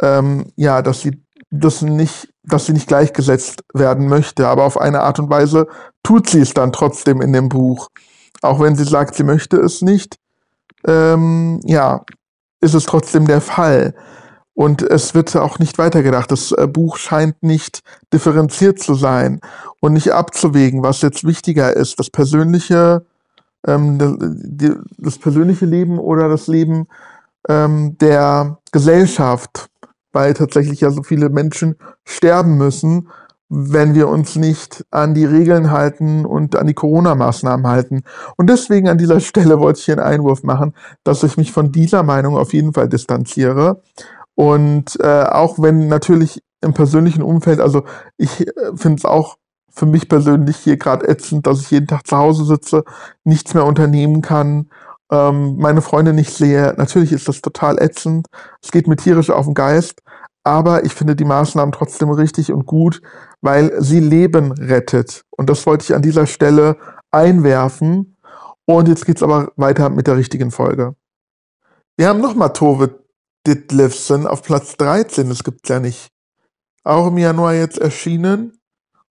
ähm, 0.00 0.52
ja, 0.56 0.82
dass 0.82 1.00
sie 1.00 1.22
das 1.50 1.82
nicht, 1.82 2.32
dass 2.42 2.66
sie 2.66 2.72
nicht 2.72 2.88
gleichgesetzt 2.88 3.64
werden 3.72 4.08
möchte, 4.08 4.46
aber 4.46 4.64
auf 4.64 4.78
eine 4.78 5.00
Art 5.00 5.18
und 5.18 5.30
Weise 5.30 5.66
tut 6.02 6.28
sie 6.28 6.40
es 6.40 6.54
dann 6.54 6.72
trotzdem 6.72 7.22
in 7.22 7.32
dem 7.32 7.48
Buch. 7.48 7.88
Auch 8.42 8.60
wenn 8.60 8.76
sie 8.76 8.84
sagt, 8.84 9.14
sie 9.14 9.24
möchte 9.24 9.56
es 9.56 9.82
nicht, 9.82 10.16
ähm, 10.86 11.60
ja, 11.64 12.04
ist 12.60 12.74
es 12.74 12.84
trotzdem 12.84 13.26
der 13.26 13.40
Fall. 13.40 13.94
Und 14.58 14.82
es 14.82 15.14
wird 15.14 15.36
auch 15.36 15.60
nicht 15.60 15.78
weitergedacht. 15.78 16.32
Das 16.32 16.50
äh, 16.50 16.66
Buch 16.66 16.96
scheint 16.96 17.44
nicht 17.44 17.82
differenziert 18.12 18.80
zu 18.80 18.94
sein 18.94 19.40
und 19.78 19.92
nicht 19.92 20.12
abzuwägen, 20.12 20.82
was 20.82 21.00
jetzt 21.00 21.24
wichtiger 21.24 21.76
ist, 21.76 22.00
das 22.00 22.10
persönliche, 22.10 23.06
ähm, 23.64 23.98
das, 24.98 25.18
persönliche 25.18 25.64
Leben 25.64 26.00
oder 26.00 26.28
das 26.28 26.48
Leben 26.48 26.88
ähm, 27.48 27.96
der 27.98 28.58
Gesellschaft 28.72 29.68
weil 30.12 30.34
tatsächlich 30.34 30.80
ja 30.80 30.90
so 30.90 31.02
viele 31.02 31.28
Menschen 31.28 31.76
sterben 32.04 32.56
müssen, 32.56 33.08
wenn 33.50 33.94
wir 33.94 34.08
uns 34.08 34.36
nicht 34.36 34.84
an 34.90 35.14
die 35.14 35.24
Regeln 35.24 35.70
halten 35.70 36.26
und 36.26 36.56
an 36.56 36.66
die 36.66 36.74
Corona-Maßnahmen 36.74 37.66
halten. 37.66 38.02
Und 38.36 38.50
deswegen 38.50 38.88
an 38.88 38.98
dieser 38.98 39.20
Stelle 39.28 39.60
wollte 39.60 39.78
ich 39.78 39.84
hier 39.84 39.98
einen 39.98 40.14
Einwurf 40.14 40.42
machen, 40.42 40.74
dass 41.04 41.22
ich 41.22 41.36
mich 41.36 41.52
von 41.52 41.70
dieser 41.70 42.02
Meinung 42.02 42.36
auf 42.36 42.52
jeden 42.52 42.72
Fall 42.72 42.88
distanziere. 42.88 43.82
Und 44.38 45.00
äh, 45.00 45.24
auch 45.24 45.58
wenn 45.58 45.88
natürlich 45.88 46.42
im 46.60 46.72
persönlichen 46.72 47.22
Umfeld, 47.22 47.60
also 47.60 47.84
ich 48.16 48.46
äh, 48.46 48.52
finde 48.76 48.98
es 48.98 49.04
auch 49.04 49.36
für 49.68 49.86
mich 49.86 50.08
persönlich 50.08 50.56
hier 50.56 50.76
gerade 50.76 51.08
ätzend, 51.08 51.46
dass 51.46 51.60
ich 51.60 51.70
jeden 51.70 51.88
Tag 51.88 52.06
zu 52.06 52.16
Hause 52.16 52.44
sitze, 52.44 52.84
nichts 53.24 53.54
mehr 53.54 53.64
unternehmen 53.64 54.22
kann 54.22 54.68
ähm, 55.10 55.56
meine 55.56 55.82
Freunde 55.82 56.12
nicht 56.12 56.32
sehe. 56.32 56.74
Natürlich 56.76 57.12
ist 57.12 57.28
das 57.28 57.40
total 57.40 57.80
ätzend. 57.80 58.26
Es 58.62 58.70
geht 58.70 58.86
mir 58.86 58.96
tierisch 58.96 59.30
auf 59.30 59.46
den 59.46 59.54
Geist. 59.54 60.02
Aber 60.44 60.84
ich 60.84 60.94
finde 60.94 61.16
die 61.16 61.24
Maßnahmen 61.24 61.72
trotzdem 61.72 62.10
richtig 62.10 62.52
und 62.52 62.64
gut, 62.64 63.02
weil 63.42 63.72
sie 63.82 64.00
Leben 64.00 64.52
rettet. 64.52 65.24
Und 65.30 65.50
das 65.50 65.66
wollte 65.66 65.84
ich 65.84 65.94
an 65.94 66.02
dieser 66.02 66.26
Stelle 66.26 66.76
einwerfen. 67.10 68.16
Und 68.64 68.88
jetzt 68.88 69.04
geht's 69.04 69.22
aber 69.22 69.52
weiter 69.56 69.88
mit 69.90 70.06
der 70.06 70.16
richtigen 70.16 70.50
Folge. 70.50 70.94
Wir 71.96 72.08
haben 72.08 72.20
nochmal 72.20 72.52
Tove 72.52 73.04
Ditlevsen 73.46 74.26
auf 74.26 74.42
Platz 74.42 74.76
13. 74.76 75.28
Das 75.28 75.44
gibt's 75.44 75.68
ja 75.68 75.80
nicht. 75.80 76.08
Auch 76.84 77.08
im 77.08 77.18
Januar 77.18 77.54
jetzt 77.54 77.78
erschienen. 77.78 78.60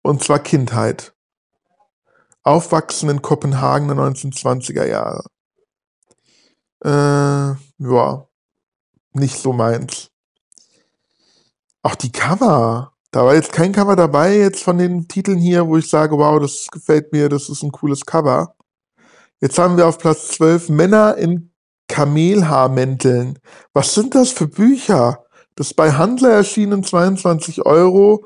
Und 0.02 0.24
zwar 0.24 0.40
Kindheit. 0.40 1.14
Aufwachsen 2.44 3.10
in 3.10 3.22
Kopenhagen 3.22 3.88
der 3.88 3.98
1920er 3.98 4.86
Jahre. 4.86 5.24
Äh, 6.84 7.56
ja, 7.78 8.28
nicht 9.14 9.38
so 9.38 9.54
meins. 9.54 10.10
Auch 11.84 11.96
die 11.96 12.12
Cover. 12.12 12.94
Da 13.12 13.26
war 13.26 13.36
jetzt 13.36 13.52
kein 13.52 13.74
Cover 13.74 13.96
dabei, 13.96 14.38
jetzt 14.38 14.64
von 14.64 14.78
den 14.78 15.08
Titeln 15.08 15.38
hier, 15.38 15.68
wo 15.68 15.78
ich 15.78 15.90
sage, 15.90 16.18
wow, 16.18 16.40
das 16.40 16.68
gefällt 16.72 17.12
mir, 17.12 17.28
das 17.28 17.50
ist 17.50 17.62
ein 17.62 17.72
cooles 17.72 18.06
Cover. 18.06 18.56
Jetzt 19.42 19.60
haben 19.60 19.76
wir 19.76 19.88
auf 19.88 19.98
Platz 19.98 20.30
12 20.30 20.70
Männer 20.70 21.18
in 21.18 21.51
Kamelhaarmänteln. 21.92 23.38
Was 23.74 23.94
sind 23.94 24.16
das 24.16 24.30
für 24.30 24.48
Bücher? 24.48 25.26
Das 25.56 25.68
ist 25.68 25.74
bei 25.76 25.92
Handler 25.92 26.32
erschienen, 26.32 26.84
22 26.84 27.66
Euro. 27.66 28.26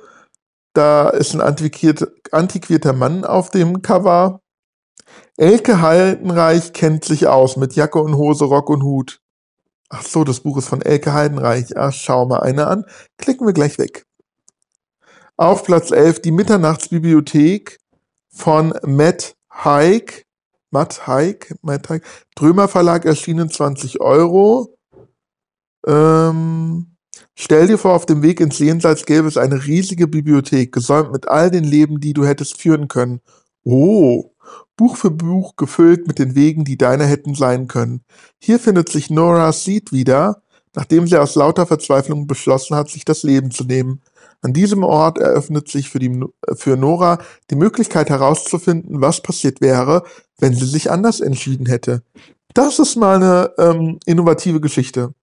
Da 0.74 1.10
ist 1.10 1.34
ein 1.34 1.42
antiquierter 1.42 2.94
Mann 2.94 3.26
auf 3.26 3.50
dem 3.50 3.82
Cover. 3.82 4.40
Elke 5.36 5.82
Heidenreich 5.82 6.74
kennt 6.74 7.06
sich 7.06 7.28
aus 7.28 7.58
mit 7.58 7.76
Jacke 7.76 8.00
und 8.00 8.16
Hose, 8.16 8.46
Rock 8.46 8.70
und 8.70 8.84
Hut. 8.84 9.20
Ach 9.90 10.04
so, 10.04 10.24
das 10.24 10.42
Buch 10.42 10.58
ist 10.58 10.68
von 10.68 10.82
Elke 10.82 11.14
Heidenreich. 11.14 11.76
Ach, 11.76 11.92
schau 11.92 12.26
mal 12.26 12.42
eine 12.42 12.68
an. 12.68 12.86
Klicken 13.18 13.48
wir 13.48 13.54
gleich 13.54 13.80
weg. 13.80 14.06
Auf 15.38 15.64
Platz 15.64 15.92
11 15.92 16.22
die 16.22 16.32
Mitternachtsbibliothek 16.32 17.80
von 18.30 18.74
Matt 18.84 19.36
Haig. 19.50 20.25
Matt 20.76 21.08
Haig, 21.08 21.56
Matt 21.62 21.88
Haig. 21.88 22.04
Drömer 22.36 22.68
Verlag 22.68 23.06
erschienen 23.06 23.50
20 23.50 24.02
Euro. 24.02 24.78
Ähm, 25.88 26.98
stell 27.34 27.68
dir 27.68 27.78
vor, 27.78 27.94
auf 27.94 28.06
dem 28.06 28.22
Weg 28.22 28.42
ins 28.42 28.60
Jenseits 28.60 29.06
gäbe 29.06 29.30
es 29.30 29.38
eine 29.38 29.66
riesige 29.66 30.06
Bibliothek, 30.06 30.74
gesäumt 30.74 31.14
mit 31.14 31.30
all 31.30 31.50
den 31.50 31.64
Leben, 31.64 32.02
die 32.02 32.12
du 32.12 32.26
hättest 32.26 32.60
führen 32.60 32.90
können. 32.90 33.22
Oh, 33.64 34.34
Buch 34.76 34.98
für 34.98 35.12
Buch 35.12 35.56
gefüllt 35.56 36.08
mit 36.08 36.20
den 36.20 36.36
Wegen, 36.36 36.66
die 36.66 36.78
deine 36.78 37.06
hätten 37.06 37.36
sein 37.36 37.70
können. 37.70 38.02
Hier 38.38 38.60
findet 38.60 38.90
sich 38.90 39.10
Nora 39.10 39.54
Seed 39.54 39.94
wieder, 39.94 40.42
nachdem 40.74 41.08
sie 41.08 41.16
aus 41.16 41.36
lauter 41.36 41.66
Verzweiflung 41.66 42.28
beschlossen 42.28 42.76
hat, 42.76 42.90
sich 42.90 43.06
das 43.06 43.24
Leben 43.24 43.50
zu 43.50 43.64
nehmen. 43.64 44.02
An 44.42 44.52
diesem 44.52 44.84
Ort 44.84 45.18
eröffnet 45.18 45.70
sich 45.70 45.90
für, 45.90 46.00
die, 46.00 46.22
für 46.54 46.78
Nora 46.78 47.20
die 47.50 47.56
Möglichkeit 47.56 48.10
herauszufinden, 48.10 49.02
was 49.02 49.22
passiert 49.22 49.62
wäre, 49.62 50.04
wenn 50.40 50.54
sie 50.54 50.66
sich 50.66 50.92
anders 50.92 51.22
entschieden 51.22 51.66
hätte. 51.66 52.04
Das 52.54 52.80
ist 52.80 52.96
mal 52.96 53.16
eine 53.16 53.54
ähm, 53.58 54.00
innovative 54.06 54.62
Geschichte. 54.62 55.14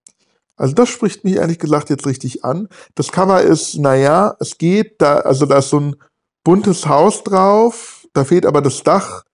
Also 0.57 0.75
das 0.75 0.89
spricht 0.89 1.25
mich 1.25 1.37
ehrlich 1.37 1.59
gesagt 1.59 1.91
jetzt 1.91 2.07
richtig 2.07 2.45
an. 2.45 2.69
Das 2.95 3.11
Cover 3.11 3.43
ist, 3.43 3.79
naja, 3.79 4.37
es 4.39 4.59
geht, 4.59 5.01
da, 5.01 5.17
also 5.21 5.47
da 5.47 5.59
ist 5.59 5.71
so 5.71 5.81
ein 5.81 5.97
buntes 6.45 6.87
Haus 6.87 7.25
drauf, 7.25 8.07
da 8.13 8.25
fehlt 8.25 8.47
aber 8.47 8.61
das 8.61 8.83
Dach 8.83 9.25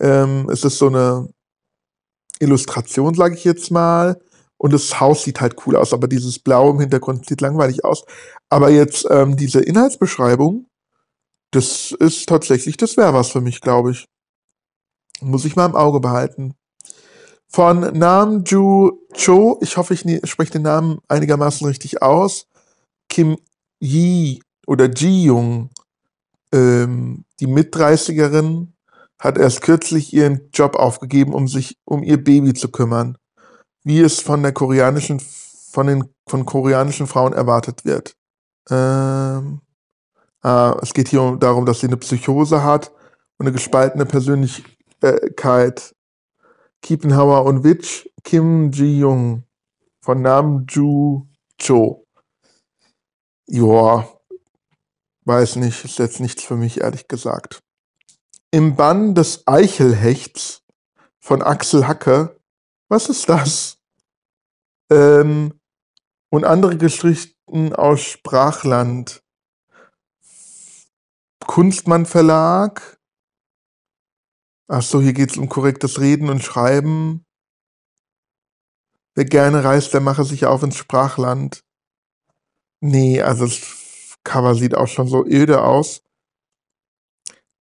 ähm, 0.00 0.48
es 0.50 0.64
ist 0.64 0.78
so 0.78 0.88
eine 0.88 1.28
Illustration, 2.40 3.14
sage 3.14 3.34
ich 3.34 3.44
jetzt 3.44 3.70
mal. 3.70 4.20
Und 4.56 4.72
das 4.72 5.00
Haus 5.00 5.24
sieht 5.24 5.40
halt 5.40 5.56
cool 5.66 5.76
aus, 5.76 5.94
aber 5.94 6.06
dieses 6.06 6.38
Blau 6.38 6.70
im 6.70 6.80
Hintergrund 6.80 7.26
sieht 7.26 7.40
langweilig 7.40 7.84
aus. 7.84 8.04
Aber 8.50 8.70
jetzt 8.70 9.06
ähm, 9.10 9.36
diese 9.36 9.60
Inhaltsbeschreibung, 9.60 10.66
das 11.50 11.92
ist 11.92 12.28
tatsächlich, 12.28 12.76
das 12.76 12.96
wäre 12.96 13.14
was 13.14 13.30
für 13.30 13.40
mich, 13.40 13.60
glaube 13.60 13.92
ich. 13.92 14.06
Muss 15.20 15.44
ich 15.44 15.56
mal 15.56 15.66
im 15.66 15.76
Auge 15.76 16.00
behalten. 16.00 16.54
Von 17.48 17.80
Nam 17.98 18.44
Ju 18.44 18.92
Cho, 19.12 19.58
ich 19.60 19.76
hoffe, 19.76 19.94
ich 19.94 20.30
spreche 20.30 20.52
den 20.52 20.62
Namen 20.62 20.98
einigermaßen 21.08 21.66
richtig 21.66 22.00
aus. 22.00 22.46
Kim 23.08 23.36
Yi 23.80 24.40
oder 24.66 24.88
Ji 24.88 25.24
Jung, 25.24 25.70
ähm, 26.52 27.24
die 27.40 27.48
Mit-30erin, 27.48 28.68
hat 29.18 29.36
erst 29.36 29.62
kürzlich 29.62 30.12
ihren 30.14 30.48
Job 30.52 30.76
aufgegeben, 30.76 31.34
um 31.34 31.48
sich 31.48 31.76
um 31.84 32.02
ihr 32.02 32.22
Baby 32.22 32.54
zu 32.54 32.70
kümmern, 32.70 33.18
wie 33.84 34.00
es 34.00 34.20
von 34.20 34.42
der 34.42 34.52
koreanischen, 34.52 35.20
von 35.20 35.86
den 35.86 36.04
von 36.26 36.46
koreanischen 36.46 37.06
Frauen 37.06 37.32
erwartet 37.32 37.84
wird. 37.84 38.14
Ähm, 38.70 39.60
äh, 40.44 40.72
es 40.82 40.94
geht 40.94 41.08
hier 41.08 41.36
darum, 41.38 41.66
dass 41.66 41.80
sie 41.80 41.88
eine 41.88 41.96
Psychose 41.96 42.62
hat 42.62 42.92
und 43.38 43.46
eine 43.46 43.52
gespaltene 43.52 44.06
Persönlichkeit. 45.00 45.94
Kiepenhauer 46.82 47.44
und 47.44 47.62
Witch, 47.62 48.08
Kim 48.24 48.70
Ji-Young 48.70 49.44
von 50.00 50.22
Nam 50.22 50.66
Ju 50.68 51.26
Cho. 51.58 52.06
Joa, 53.46 54.08
weiß 55.24 55.56
nicht, 55.56 55.84
ist 55.84 55.98
jetzt 55.98 56.20
nichts 56.20 56.42
für 56.42 56.56
mich, 56.56 56.80
ehrlich 56.80 57.06
gesagt. 57.06 57.62
Im 58.50 58.76
Bann 58.76 59.14
des 59.14 59.46
Eichelhechts 59.46 60.62
von 61.18 61.42
Axel 61.42 61.86
Hacke, 61.86 62.40
was 62.88 63.08
ist 63.08 63.28
das? 63.28 63.78
Ähm, 64.90 65.60
und 66.30 66.44
andere 66.44 66.78
Geschichten 66.78 67.74
aus 67.74 68.00
Sprachland 68.00 69.22
Kunstmann 71.46 72.06
Verlag. 72.06 72.99
Ach 74.72 74.82
so, 74.82 75.00
hier 75.00 75.14
geht 75.14 75.32
es 75.32 75.36
um 75.36 75.48
korrektes 75.48 76.00
Reden 76.00 76.30
und 76.30 76.44
Schreiben. 76.44 77.24
Wer 79.16 79.24
gerne 79.24 79.64
reist, 79.64 79.92
der 79.94 80.00
mache 80.00 80.22
sich 80.22 80.46
auf 80.46 80.62
ins 80.62 80.76
Sprachland. 80.76 81.64
Nee, 82.80 83.20
also 83.20 83.46
das 83.46 84.16
Cover 84.22 84.54
sieht 84.54 84.76
auch 84.76 84.86
schon 84.86 85.08
so 85.08 85.26
öde 85.26 85.64
aus. 85.64 86.04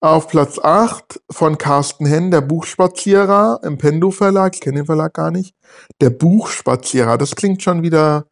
Auf 0.02 0.28
Platz 0.28 0.58
8 0.58 1.22
von 1.30 1.56
Carsten 1.56 2.04
Henn, 2.04 2.30
der 2.30 2.42
Buchspazierer 2.42 3.60
im 3.64 3.78
Pendo 3.78 4.10
Verlag. 4.10 4.54
Ich 4.54 4.60
kenne 4.60 4.80
den 4.80 4.86
Verlag 4.86 5.14
gar 5.14 5.30
nicht. 5.30 5.56
Der 6.02 6.10
Buchspazierer, 6.10 7.16
das 7.16 7.34
klingt 7.36 7.62
schon 7.62 7.82
wieder 7.82 8.28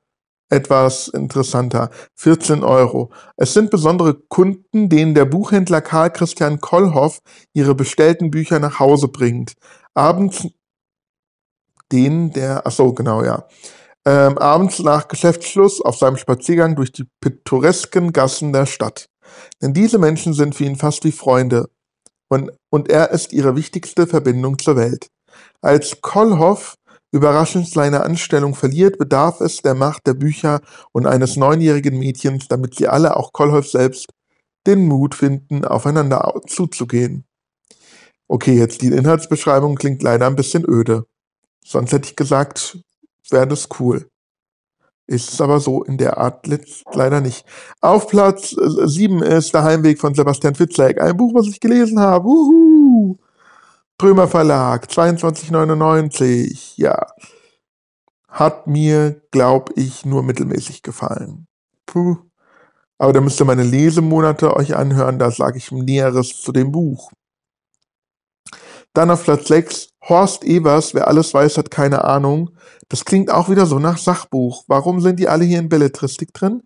etwas 0.48 1.08
interessanter. 1.08 1.90
14 2.14 2.62
Euro. 2.62 3.10
Es 3.36 3.52
sind 3.52 3.70
besondere 3.70 4.14
Kunden, 4.14 4.88
denen 4.88 5.14
der 5.14 5.24
Buchhändler 5.24 5.80
Karl 5.80 6.10
Christian 6.10 6.60
Kollhoff 6.60 7.20
ihre 7.52 7.74
bestellten 7.74 8.30
Bücher 8.30 8.60
nach 8.60 8.78
Hause 8.78 9.08
bringt. 9.08 9.54
Abends, 9.94 10.46
denen 11.92 12.32
der, 12.32 12.66
ach 12.66 12.76
genau, 12.94 13.24
ja. 13.24 13.46
Ähm, 14.04 14.38
abends 14.38 14.78
nach 14.78 15.08
Geschäftsschluss 15.08 15.80
auf 15.80 15.96
seinem 15.96 16.16
Spaziergang 16.16 16.76
durch 16.76 16.92
die 16.92 17.08
pittoresken 17.20 18.12
Gassen 18.12 18.52
der 18.52 18.66
Stadt. 18.66 19.08
Denn 19.60 19.74
diese 19.74 19.98
Menschen 19.98 20.32
sind 20.32 20.54
für 20.54 20.64
ihn 20.64 20.76
fast 20.76 21.02
wie 21.04 21.12
Freunde. 21.12 21.68
Und, 22.28 22.52
und 22.70 22.88
er 22.88 23.10
ist 23.10 23.32
ihre 23.32 23.56
wichtigste 23.56 24.06
Verbindung 24.06 24.58
zur 24.58 24.76
Welt. 24.76 25.08
Als 25.60 26.00
Kollhoff 26.00 26.76
überraschend 27.12 27.68
seine 27.68 28.04
Anstellung 28.04 28.54
verliert, 28.54 28.98
bedarf 28.98 29.40
es 29.40 29.62
der 29.62 29.74
Macht 29.74 30.06
der 30.06 30.14
Bücher 30.14 30.60
und 30.92 31.06
eines 31.06 31.36
neunjährigen 31.36 31.98
Mädchens, 31.98 32.48
damit 32.48 32.74
sie 32.74 32.88
alle, 32.88 33.16
auch 33.16 33.32
Kollhoff 33.32 33.68
selbst, 33.68 34.10
den 34.66 34.86
Mut 34.86 35.14
finden, 35.14 35.64
aufeinander 35.64 36.32
zuzugehen. 36.46 37.24
Okay, 38.28 38.58
jetzt 38.58 38.82
die 38.82 38.88
Inhaltsbeschreibung 38.88 39.76
klingt 39.76 40.02
leider 40.02 40.26
ein 40.26 40.36
bisschen 40.36 40.64
öde. 40.68 41.04
Sonst 41.64 41.92
hätte 41.92 42.08
ich 42.08 42.16
gesagt, 42.16 42.78
wäre 43.30 43.46
das 43.46 43.68
cool. 43.78 44.08
Ist 45.06 45.32
es 45.32 45.40
aber 45.40 45.60
so 45.60 45.84
in 45.84 45.98
der 45.98 46.18
Art 46.18 46.48
leider 46.92 47.20
nicht. 47.20 47.44
Auf 47.80 48.08
Platz 48.08 48.50
7 48.50 49.22
ist 49.22 49.54
Der 49.54 49.62
Heimweg 49.62 50.00
von 50.00 50.14
Sebastian 50.14 50.56
Fitzek. 50.56 51.00
Ein 51.00 51.16
Buch, 51.16 51.32
was 51.32 51.46
ich 51.46 51.60
gelesen 51.60 52.00
habe. 52.00 52.26
Uhu. 52.26 53.16
Trömer 53.98 54.28
Verlag, 54.28 54.88
22,99. 54.90 56.74
Ja. 56.76 57.06
Hat 58.28 58.66
mir, 58.66 59.22
glaub 59.30 59.70
ich, 59.74 60.04
nur 60.04 60.22
mittelmäßig 60.22 60.82
gefallen. 60.82 61.46
Puh. 61.86 62.18
Aber 62.98 63.14
da 63.14 63.22
müsst 63.22 63.40
ihr 63.40 63.46
meine 63.46 63.62
Lesemonate 63.62 64.54
euch 64.54 64.76
anhören, 64.76 65.18
da 65.18 65.30
sage 65.30 65.56
ich 65.56 65.72
Näheres 65.72 66.42
zu 66.42 66.52
dem 66.52 66.72
Buch. 66.72 67.10
Dann 68.92 69.10
auf 69.10 69.24
Platz 69.24 69.48
6, 69.48 69.90
Horst 70.08 70.44
Evers, 70.44 70.92
wer 70.92 71.08
alles 71.08 71.32
weiß, 71.32 71.56
hat 71.56 71.70
keine 71.70 72.04
Ahnung. 72.04 72.50
Das 72.88 73.06
klingt 73.06 73.30
auch 73.30 73.48
wieder 73.48 73.64
so 73.64 73.78
nach 73.78 73.96
Sachbuch. 73.96 74.64
Warum 74.66 75.00
sind 75.00 75.18
die 75.18 75.28
alle 75.28 75.44
hier 75.44 75.58
in 75.58 75.70
Belletristik 75.70 76.34
drin? 76.34 76.62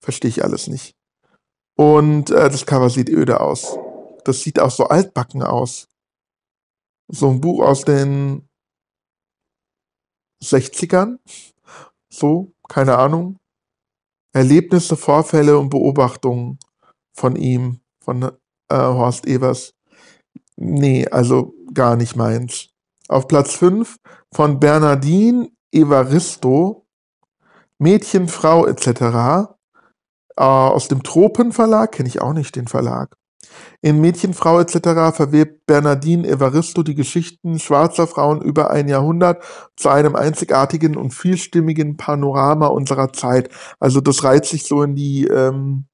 Verstehe 0.00 0.28
ich 0.28 0.44
alles 0.44 0.68
nicht. 0.68 0.94
Und 1.76 2.30
äh, 2.30 2.48
das 2.48 2.66
Cover 2.66 2.90
sieht 2.90 3.08
öde 3.08 3.40
aus. 3.40 3.76
Das 4.24 4.40
sieht 4.40 4.60
auch 4.60 4.70
so 4.70 4.84
altbacken 4.84 5.42
aus 5.42 5.88
so 7.08 7.30
ein 7.30 7.40
Buch 7.40 7.62
aus 7.62 7.84
den 7.84 8.48
60ern. 10.42 11.18
So, 12.10 12.52
keine 12.68 12.98
Ahnung. 12.98 13.38
Erlebnisse, 14.32 14.96
Vorfälle 14.96 15.58
und 15.58 15.70
Beobachtungen 15.70 16.58
von 17.16 17.36
ihm, 17.36 17.80
von 18.02 18.22
äh, 18.22 18.30
Horst 18.76 19.26
Evers. 19.26 19.74
Nee, 20.56 21.06
also 21.08 21.54
gar 21.72 21.96
nicht 21.96 22.16
meins. 22.16 22.70
Auf 23.08 23.28
Platz 23.28 23.54
5 23.54 23.96
von 24.32 24.58
Bernardine 24.60 25.50
Evaristo, 25.72 26.86
Mädchen, 27.78 28.28
Frau 28.28 28.66
etc. 28.66 28.86
Äh, 30.36 30.42
aus 30.42 30.88
dem 30.88 31.02
Tropenverlag, 31.02 31.92
kenne 31.92 32.08
ich 32.08 32.20
auch 32.20 32.32
nicht 32.32 32.56
den 32.56 32.68
Verlag. 32.68 33.16
In 33.80 34.00
Mädchenfrau 34.00 34.60
etc. 34.60 35.14
verwebt 35.14 35.66
Bernardine 35.66 36.26
Evaristo 36.26 36.82
die 36.82 36.94
Geschichten 36.94 37.58
schwarzer 37.58 38.06
Frauen 38.06 38.40
über 38.40 38.70
ein 38.70 38.88
Jahrhundert 38.88 39.42
zu 39.76 39.88
einem 39.88 40.16
einzigartigen 40.16 40.96
und 40.96 41.12
vielstimmigen 41.12 41.96
Panorama 41.96 42.66
unserer 42.68 43.12
Zeit. 43.12 43.50
Also 43.80 44.00
das 44.00 44.24
reiht 44.24 44.46
sich 44.46 44.64
so 44.64 44.82
in 44.82 44.94
die 44.94 45.26
ähm, 45.26 45.86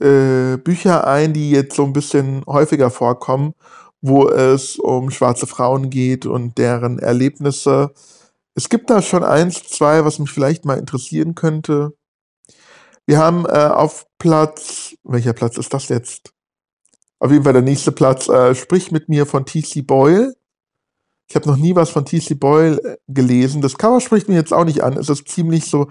äh, 0.00 0.56
Bücher 0.56 1.06
ein, 1.06 1.32
die 1.32 1.50
jetzt 1.50 1.76
so 1.76 1.84
ein 1.84 1.92
bisschen 1.92 2.42
häufiger 2.46 2.90
vorkommen, 2.90 3.54
wo 4.00 4.28
es 4.28 4.78
um 4.78 5.10
schwarze 5.10 5.46
Frauen 5.46 5.90
geht 5.90 6.26
und 6.26 6.58
deren 6.58 6.98
Erlebnisse. 6.98 7.92
Es 8.54 8.68
gibt 8.68 8.90
da 8.90 9.02
schon 9.02 9.24
eins, 9.24 9.62
zwei, 9.64 10.04
was 10.04 10.18
mich 10.18 10.30
vielleicht 10.30 10.64
mal 10.64 10.78
interessieren 10.78 11.34
könnte. 11.34 11.92
Wir 13.10 13.18
haben 13.18 13.44
äh, 13.44 13.66
auf 13.66 14.06
Platz, 14.18 14.94
welcher 15.02 15.32
Platz 15.32 15.58
ist 15.58 15.74
das 15.74 15.88
jetzt? 15.88 16.32
Auf 17.18 17.32
jeden 17.32 17.42
Fall 17.42 17.54
der 17.54 17.60
nächste 17.60 17.90
Platz, 17.90 18.28
äh, 18.28 18.54
Sprich 18.54 18.92
mit 18.92 19.08
mir 19.08 19.26
von 19.26 19.44
T.C. 19.44 19.82
Boyle. 19.82 20.36
Ich 21.28 21.34
habe 21.34 21.48
noch 21.48 21.56
nie 21.56 21.74
was 21.74 21.90
von 21.90 22.04
T.C. 22.04 22.34
Boyle 22.34 22.78
äh, 22.84 22.98
gelesen. 23.08 23.62
Das 23.62 23.76
Cover 23.76 24.00
spricht 24.00 24.28
mir 24.28 24.36
jetzt 24.36 24.52
auch 24.52 24.64
nicht 24.64 24.84
an. 24.84 24.96
Es 24.96 25.08
ist 25.08 25.26
ziemlich 25.26 25.64
so 25.64 25.88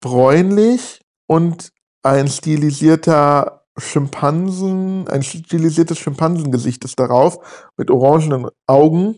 bräunlich 0.00 1.00
und 1.28 1.70
ein 2.02 2.26
stilisierter 2.26 3.64
Schimpansen, 3.76 5.06
ein 5.06 5.22
stilisiertes 5.22 6.00
Schimpansengesicht 6.00 6.84
ist 6.84 6.98
darauf 6.98 7.70
mit 7.76 7.88
orangenen 7.88 8.48
Augen. 8.66 9.16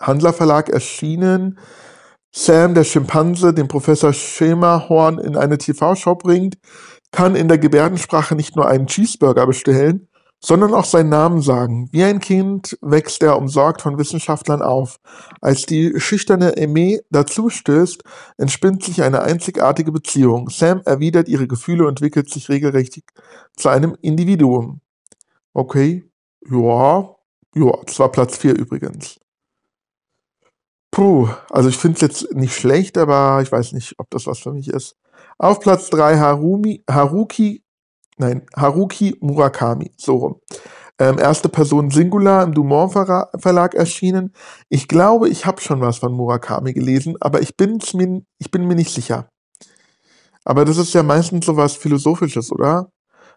Handler 0.00 0.32
Verlag 0.32 0.68
erschienen 0.68 1.60
Sam, 2.34 2.72
der 2.72 2.84
Schimpanse, 2.84 3.52
den 3.52 3.68
Professor 3.68 4.14
Schemahorn 4.14 5.18
in 5.18 5.36
eine 5.36 5.58
TV-Show 5.58 6.14
bringt, 6.14 6.56
kann 7.10 7.36
in 7.36 7.46
der 7.46 7.58
Gebärdensprache 7.58 8.34
nicht 8.34 8.56
nur 8.56 8.66
einen 8.66 8.86
Cheeseburger 8.86 9.46
bestellen, 9.46 10.08
sondern 10.40 10.72
auch 10.72 10.86
seinen 10.86 11.10
Namen 11.10 11.42
sagen. 11.42 11.90
Wie 11.92 12.02
ein 12.02 12.20
Kind 12.20 12.78
wächst 12.80 13.22
er 13.22 13.36
umsorgt 13.36 13.82
von 13.82 13.98
Wissenschaftlern 13.98 14.62
auf. 14.62 14.96
Als 15.42 15.66
die 15.66 15.92
schüchterne 16.00 16.54
Aimee 16.56 17.02
dazustößt, 17.10 18.02
entspinnt 18.38 18.82
sich 18.82 19.02
eine 19.02 19.20
einzigartige 19.22 19.92
Beziehung. 19.92 20.48
Sam 20.48 20.80
erwidert 20.86 21.28
ihre 21.28 21.46
Gefühle 21.46 21.82
und 21.84 21.90
entwickelt 21.90 22.30
sich 22.30 22.48
regelrecht 22.48 23.00
zu 23.56 23.68
einem 23.68 23.94
Individuum. 24.00 24.80
Okay, 25.52 26.10
ja, 26.50 27.14
ja, 27.54 27.72
das 27.84 27.98
war 27.98 28.10
Platz 28.10 28.38
4 28.38 28.58
übrigens. 28.58 29.21
Puh, 30.92 31.26
also 31.48 31.70
ich 31.70 31.78
finde 31.78 31.94
es 31.94 32.00
jetzt 32.02 32.34
nicht 32.34 32.54
schlecht, 32.54 32.98
aber 32.98 33.40
ich 33.42 33.50
weiß 33.50 33.72
nicht, 33.72 33.94
ob 33.98 34.10
das 34.10 34.26
was 34.26 34.40
für 34.40 34.52
mich 34.52 34.68
ist. 34.68 34.94
Auf 35.38 35.58
Platz 35.58 35.88
3 35.88 36.18
Harumi, 36.18 36.84
Haruki, 36.88 37.64
nein, 38.18 38.46
Haruki 38.54 39.16
Murakami, 39.20 39.92
so 39.96 40.16
rum. 40.16 40.40
Ähm, 40.98 41.18
erste 41.18 41.48
Person 41.48 41.90
Singular 41.90 42.44
im 42.44 42.52
Dumont 42.52 42.92
Verlag 42.92 43.74
erschienen. 43.74 44.34
Ich 44.68 44.86
glaube, 44.86 45.30
ich 45.30 45.46
habe 45.46 45.62
schon 45.62 45.80
was 45.80 45.96
von 45.96 46.12
Murakami 46.12 46.74
gelesen, 46.74 47.16
aber 47.20 47.40
ich, 47.40 47.56
bin's 47.56 47.94
mir, 47.94 48.20
ich 48.38 48.50
bin 48.50 48.66
mir 48.66 48.74
nicht 48.74 48.92
sicher. 48.92 49.30
Aber 50.44 50.66
das 50.66 50.76
ist 50.76 50.92
ja 50.92 51.02
meistens 51.02 51.46
so 51.46 51.56
was 51.56 51.74
Philosophisches, 51.74 52.52
oder? 52.52 52.91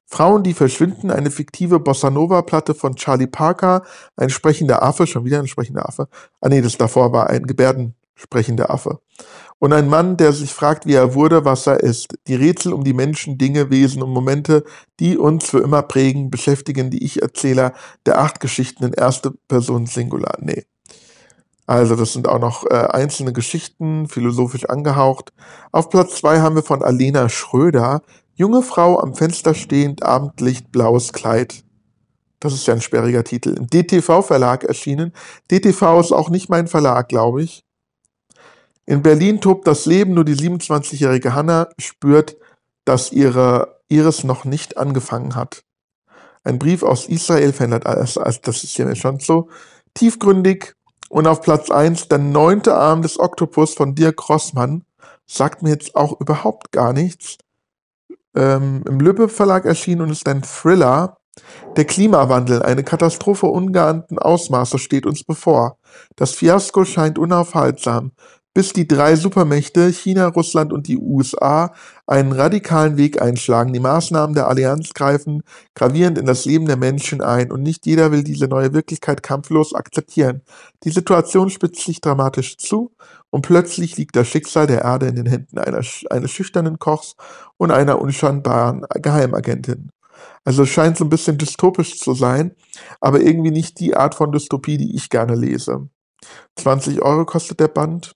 Frauen, 0.07 0.43
die 0.43 0.53
verschwinden, 0.53 1.11
eine 1.11 1.31
fiktive 1.31 1.79
Bossa 1.79 2.09
Nova 2.09 2.41
Platte 2.43 2.75
von 2.75 2.95
Charlie 2.95 3.27
Parker, 3.27 3.83
ein 4.15 4.29
sprechender 4.29 4.83
Affe, 4.83 5.07
schon 5.07 5.25
wieder 5.25 5.39
ein 5.39 5.47
sprechender 5.47 5.87
Affe. 5.87 6.07
Ah 6.41 6.49
nee, 6.49 6.61
das 6.61 6.77
davor 6.77 7.11
war 7.11 7.29
ein 7.29 7.47
gebärdensprechender 7.47 8.69
Affe. 8.69 8.99
Und 9.57 9.73
ein 9.73 9.87
Mann, 9.87 10.17
der 10.17 10.33
sich 10.33 10.53
fragt, 10.53 10.85
wie 10.85 10.93
er 10.93 11.15
wurde, 11.15 11.45
was 11.45 11.65
er 11.65 11.79
ist. 11.79 12.15
Die 12.27 12.35
Rätsel 12.35 12.73
um 12.73 12.83
die 12.83 12.93
Menschen, 12.93 13.37
Dinge, 13.37 13.69
Wesen 13.69 14.03
und 14.03 14.11
Momente, 14.11 14.63
die 14.99 15.17
uns 15.17 15.49
für 15.49 15.59
immer 15.59 15.81
prägen, 15.81 16.29
beschäftigen 16.29 16.91
die 16.91 17.03
Ich-Erzähler 17.03 17.73
der 18.05 18.19
acht 18.19 18.39
Geschichten 18.39 18.83
in 18.83 18.93
erster 18.93 19.31
Person 19.47 19.87
Singular. 19.87 20.37
Nee. 20.39 20.65
Also 21.67 21.95
das 21.95 22.13
sind 22.13 22.27
auch 22.27 22.39
noch 22.39 22.65
äh, 22.69 22.75
einzelne 22.75 23.33
Geschichten, 23.33 24.07
philosophisch 24.07 24.65
angehaucht. 24.69 25.33
Auf 25.71 25.89
Platz 25.89 26.17
zwei 26.17 26.41
haben 26.41 26.55
wir 26.55 26.63
von 26.63 26.83
Alena 26.83 27.27
Schröder, 27.27 28.01
junge 28.35 28.61
Frau 28.61 28.99
am 28.99 29.15
Fenster 29.15 29.53
stehend, 29.53 30.03
Abendlicht, 30.03 30.71
blaues 30.71 31.13
Kleid. 31.13 31.63
Das 32.39 32.53
ist 32.53 32.67
ja 32.67 32.73
ein 32.73 32.81
sperriger 32.81 33.23
Titel. 33.23 33.55
Im 33.57 33.67
DTV-Verlag 33.67 34.65
erschienen. 34.65 35.13
DTV 35.49 35.99
ist 35.99 36.11
auch 36.11 36.29
nicht 36.29 36.49
mein 36.49 36.67
Verlag, 36.67 37.09
glaube 37.09 37.41
ich. 37.41 37.63
In 38.85 39.01
Berlin 39.01 39.41
tobt 39.41 39.65
das 39.65 39.87
Leben, 39.87 40.13
nur 40.13 40.25
die 40.25 40.35
27-jährige 40.35 41.33
Hanna 41.33 41.69
spürt, 41.79 42.37
dass 42.83 43.11
ihre 43.11 43.79
Iris 43.87 44.23
noch 44.23 44.45
nicht 44.45 44.77
angefangen 44.77 45.35
hat. 45.35 45.63
Ein 46.43 46.59
Brief 46.59 46.83
aus 46.83 47.07
Israel 47.07 47.51
verändert 47.51 47.87
alles. 47.87 48.17
Also 48.17 48.39
das 48.43 48.63
ist 48.63 48.77
ja 48.77 48.93
schon 48.95 49.19
so 49.19 49.49
tiefgründig. 49.95 50.75
Und 51.09 51.25
auf 51.25 51.41
Platz 51.41 51.71
1 51.71 52.09
der 52.09 52.19
neunte 52.19 52.75
Arm 52.75 53.01
des 53.01 53.19
Oktopus 53.19 53.73
von 53.73 53.95
Dirk 53.95 54.29
Rossmann. 54.29 54.83
Sagt 55.25 55.63
mir 55.63 55.69
jetzt 55.69 55.95
auch 55.95 56.19
überhaupt 56.19 56.71
gar 56.71 56.93
nichts. 56.93 57.37
Ähm, 58.35 58.83
Im 58.87 58.99
Lübbe 58.99 59.29
Verlag 59.29 59.65
erschienen 59.65 60.01
und 60.01 60.11
ist 60.11 60.27
ein 60.27 60.43
Thriller. 60.43 61.17
Der 61.75 61.85
Klimawandel, 61.85 62.63
eine 62.63 62.83
Katastrophe 62.83 63.47
ungeahnten 63.47 64.19
Ausmaßes 64.19 64.81
steht 64.81 65.05
uns 65.05 65.23
bevor. 65.23 65.77
Das 66.15 66.31
Fiasko 66.31 66.85
scheint 66.85 67.17
unaufhaltsam 67.19 68.11
bis 68.55 68.71
die 68.71 68.87
drei 68.87 69.17
Supermächte 69.17 69.89
China, 69.91 70.27
Russland 70.27 70.71
und 70.71 70.87
die 70.87 70.97
USA 70.97 71.73
einen 72.07 72.31
radikalen 72.31 72.95
Weg 72.95 73.21
einschlagen. 73.21 73.73
Die 73.73 73.81
Maßnahmen 73.81 74.33
der 74.33 74.47
Allianz 74.47 74.93
greifen 74.93 75.43
gravierend 75.75 76.17
in 76.17 76.25
das 76.25 76.45
Leben 76.45 76.65
der 76.65 76.77
Menschen 76.77 77.21
ein 77.21 77.51
und 77.51 77.61
nicht 77.61 77.85
jeder 77.85 78.13
will 78.13 78.23
diese 78.23 78.47
neue 78.47 78.73
Wirklichkeit 78.73 79.21
kampflos 79.21 79.75
akzeptieren. 79.75 80.41
Die 80.85 80.89
Situation 80.89 81.49
spitzt 81.49 81.83
sich 81.83 81.99
dramatisch 81.99 82.57
zu 82.57 82.93
und 83.35 83.41
plötzlich 83.41 83.97
liegt 83.97 84.15
das 84.15 84.29
Schicksal 84.29 84.65
der 84.65 84.83
Erde 84.83 85.07
in 85.07 85.15
den 85.15 85.25
Händen 85.25 85.57
einer, 85.57 85.81
eines 86.09 86.31
schüchternen 86.31 86.79
Kochs 86.79 87.17
und 87.57 87.69
einer 87.69 87.99
unscheinbaren 87.99 88.85
Geheimagentin. 89.01 89.91
Also 90.45 90.63
es 90.63 90.69
scheint 90.69 90.95
so 90.95 91.03
ein 91.03 91.09
bisschen 91.09 91.37
dystopisch 91.37 91.99
zu 91.99 92.13
sein, 92.13 92.55
aber 93.01 93.19
irgendwie 93.19 93.51
nicht 93.51 93.81
die 93.81 93.93
Art 93.93 94.15
von 94.15 94.31
Dystopie, 94.31 94.77
die 94.77 94.95
ich 94.95 95.09
gerne 95.09 95.35
lese. 95.35 95.89
20 96.55 97.01
Euro 97.01 97.25
kostet 97.25 97.59
der 97.59 97.67
Band. 97.67 98.15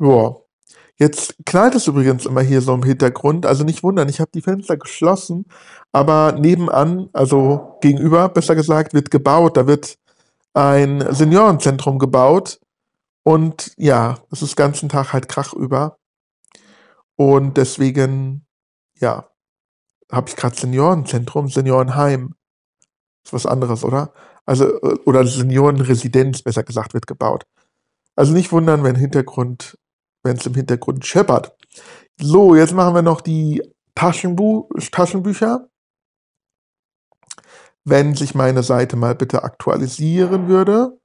Ja. 0.00 0.34
Jetzt 0.96 1.36
knallt 1.46 1.76
es 1.76 1.86
übrigens 1.86 2.26
immer 2.26 2.42
hier 2.42 2.60
so 2.60 2.74
im 2.74 2.82
Hintergrund. 2.82 3.46
Also 3.46 3.62
nicht 3.62 3.84
wundern, 3.84 4.08
ich 4.08 4.18
habe 4.18 4.32
die 4.34 4.42
Fenster 4.42 4.76
geschlossen, 4.76 5.46
aber 5.92 6.32
nebenan, 6.32 7.08
also 7.12 7.78
gegenüber, 7.80 8.28
besser 8.30 8.56
gesagt, 8.56 8.94
wird 8.94 9.12
gebaut. 9.12 9.56
Da 9.56 9.68
wird 9.68 9.96
ein 10.54 11.04
Seniorenzentrum 11.14 12.00
gebaut. 12.00 12.58
Und 13.24 13.72
ja, 13.76 14.18
es 14.30 14.42
ist 14.42 14.56
ganzen 14.56 14.88
Tag 14.88 15.12
halt 15.12 15.28
Krach 15.28 15.52
über. 15.54 15.98
Und 17.16 17.56
deswegen, 17.56 18.46
ja, 19.00 19.28
habe 20.12 20.28
ich 20.28 20.36
gerade 20.36 20.56
Seniorenzentrum, 20.56 21.48
Seniorenheim. 21.48 22.34
Ist 23.24 23.32
was 23.32 23.46
anderes, 23.46 23.84
oder? 23.84 24.12
Also, 24.46 24.66
äh, 24.82 24.98
oder 25.06 25.26
Seniorenresidenz, 25.26 26.42
besser 26.42 26.62
gesagt, 26.62 26.94
wird 26.94 27.06
gebaut. 27.06 27.46
Also 28.16 28.32
nicht 28.32 28.52
wundern, 28.52 28.84
wenn 28.84 28.96
Hintergrund 28.96 29.76
wenn 30.24 30.36
es 30.36 30.46
im 30.46 30.54
Hintergrund 30.54 31.04
scheppert. 31.06 31.54
So, 32.20 32.56
jetzt 32.56 32.72
machen 32.72 32.94
wir 32.94 33.02
noch 33.02 33.20
die 33.20 33.62
Taschenbu 33.94 34.68
Taschenbücher. 34.90 35.68
Wenn 37.84 38.14
sich 38.14 38.34
meine 38.34 38.62
Seite 38.62 38.96
mal 38.96 39.14
bitte 39.14 39.44
aktualisieren 39.44 40.48
würde. 40.48 40.98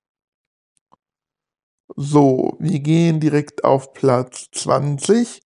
So, 1.96 2.56
wir 2.60 2.80
gehen 2.80 3.20
direkt 3.20 3.64
auf 3.64 3.94
Platz 3.94 4.50
20. 4.54 5.42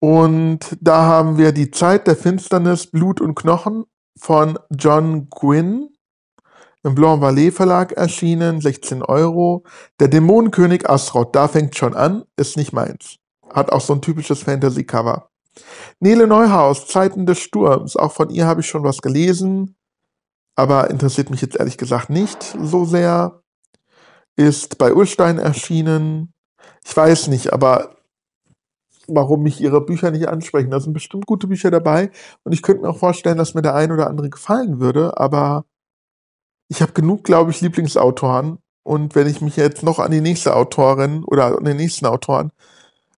Und 0.00 0.76
da 0.80 1.02
haben 1.02 1.38
wir 1.38 1.52
die 1.52 1.70
Zeit 1.70 2.06
der 2.06 2.16
Finsternis, 2.16 2.86
Blut 2.86 3.20
und 3.20 3.34
Knochen 3.34 3.84
von 4.18 4.58
John 4.70 5.28
Gwynn 5.30 5.90
im 6.84 6.94
Blanc 6.94 7.22
Vallée 7.22 7.52
Verlag 7.52 7.92
erschienen, 7.92 8.60
16 8.60 9.02
Euro. 9.02 9.64
Der 10.00 10.08
Dämonenkönig 10.08 10.88
Asroth, 10.88 11.34
da 11.34 11.48
fängt 11.48 11.76
schon 11.76 11.94
an, 11.94 12.24
ist 12.36 12.56
nicht 12.56 12.72
meins. 12.72 13.16
Hat 13.52 13.70
auch 13.70 13.80
so 13.80 13.94
ein 13.94 14.02
typisches 14.02 14.42
Fantasy-Cover. 14.42 15.28
Nele 16.00 16.26
Neuhaus, 16.26 16.86
Zeiten 16.86 17.26
des 17.26 17.40
Sturms, 17.40 17.96
auch 17.96 18.12
von 18.12 18.30
ihr 18.30 18.46
habe 18.46 18.60
ich 18.60 18.68
schon 18.68 18.84
was 18.84 18.98
gelesen, 18.98 19.76
aber 20.54 20.90
interessiert 20.90 21.30
mich 21.30 21.40
jetzt 21.40 21.56
ehrlich 21.56 21.78
gesagt 21.78 22.10
nicht 22.10 22.56
so 22.62 22.84
sehr. 22.84 23.42
Ist 24.38 24.78
bei 24.78 24.94
Urstein 24.94 25.38
erschienen. 25.40 26.32
Ich 26.86 26.96
weiß 26.96 27.26
nicht, 27.26 27.52
aber 27.52 27.96
warum 29.08 29.42
mich 29.42 29.60
ihre 29.60 29.80
Bücher 29.80 30.12
nicht 30.12 30.28
ansprechen. 30.28 30.70
Da 30.70 30.78
sind 30.78 30.92
bestimmt 30.92 31.26
gute 31.26 31.48
Bücher 31.48 31.72
dabei 31.72 32.12
und 32.44 32.52
ich 32.52 32.62
könnte 32.62 32.82
mir 32.82 32.90
auch 32.90 32.98
vorstellen, 32.98 33.36
dass 33.36 33.54
mir 33.54 33.62
der 33.62 33.74
ein 33.74 33.90
oder 33.90 34.06
andere 34.06 34.30
gefallen 34.30 34.78
würde, 34.78 35.18
aber 35.18 35.64
ich 36.68 36.82
habe 36.82 36.92
genug, 36.92 37.24
glaube 37.24 37.50
ich, 37.50 37.60
Lieblingsautoren. 37.60 38.58
Und 38.84 39.16
wenn 39.16 39.26
ich 39.26 39.40
mich 39.40 39.56
jetzt 39.56 39.82
noch 39.82 39.98
an 39.98 40.12
die 40.12 40.20
nächste 40.20 40.54
Autorin 40.54 41.24
oder 41.24 41.58
an 41.58 41.64
den 41.64 41.76
nächsten 41.76 42.06
Autoren, 42.06 42.52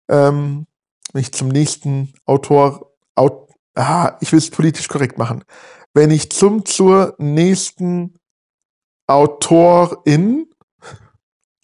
ähm, 0.09 0.67
wenn 1.13 1.21
ich 1.21 1.33
zum 1.33 1.49
nächsten 1.49 2.15
Autor, 2.25 2.93
Aut, 3.15 3.51
ah, 3.75 4.17
ich 4.21 4.33
will 4.33 4.39
es 4.39 4.51
politisch 4.51 4.89
korrekt 4.89 5.19
machen, 5.19 5.45
wenn 5.93 6.11
ich 6.11 6.31
zum 6.31 6.65
zur 6.65 7.15
nächsten 7.19 8.15
Autorin, 9.07 10.50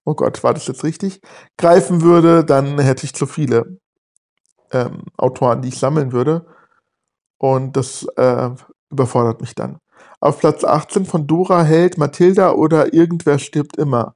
oh 0.06 0.14
Gott, 0.14 0.42
war 0.42 0.54
das 0.54 0.66
jetzt 0.68 0.84
richtig, 0.84 1.20
greifen 1.58 2.00
würde, 2.00 2.44
dann 2.44 2.78
hätte 2.78 3.04
ich 3.04 3.14
zu 3.14 3.26
viele 3.26 3.78
ähm, 4.72 5.02
Autoren, 5.18 5.60
die 5.60 5.68
ich 5.68 5.78
sammeln 5.78 6.12
würde. 6.12 6.46
Und 7.38 7.76
das 7.76 8.06
äh, 8.16 8.50
überfordert 8.90 9.40
mich 9.40 9.54
dann. 9.54 9.78
Auf 10.20 10.38
Platz 10.38 10.64
18 10.64 11.04
von 11.04 11.26
Dora 11.26 11.62
Held 11.62 11.98
Mathilda 11.98 12.52
oder 12.52 12.94
Irgendwer 12.94 13.38
stirbt 13.38 13.76
immer. 13.76 14.14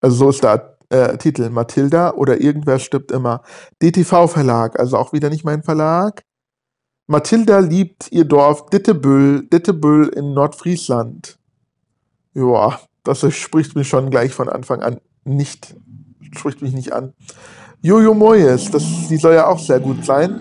Also 0.00 0.16
so 0.16 0.30
ist 0.30 0.42
der 0.42 0.76
äh, 0.90 1.16
Titel. 1.16 1.48
Mathilda 1.50 2.12
oder 2.14 2.40
Irgendwer 2.40 2.78
stirbt 2.78 3.12
immer. 3.12 3.42
DTV 3.80 4.26
Verlag, 4.26 4.78
also 4.78 4.98
auch 4.98 5.12
wieder 5.12 5.30
nicht 5.30 5.44
mein 5.44 5.62
Verlag. 5.62 6.22
Mathilda 7.06 7.60
liebt 7.60 8.12
ihr 8.12 8.24
Dorf 8.26 8.66
Dittebüll, 8.66 9.48
Dittebüll 9.48 10.08
in 10.08 10.34
Nordfriesland. 10.34 11.38
Joa, 12.34 12.80
das 13.04 13.32
spricht 13.34 13.76
mich 13.76 13.88
schon 13.88 14.10
gleich 14.10 14.34
von 14.34 14.50
Anfang 14.50 14.82
an 14.82 15.00
nicht, 15.28 15.76
spricht 16.32 16.62
mich 16.62 16.72
nicht 16.72 16.92
an. 16.92 17.12
Jojo 17.80 18.14
Moyes, 18.14 18.70
das, 18.70 18.82
die 19.08 19.16
soll 19.16 19.34
ja 19.34 19.46
auch 19.46 19.58
sehr 19.58 19.80
gut 19.80 20.04
sein. 20.04 20.40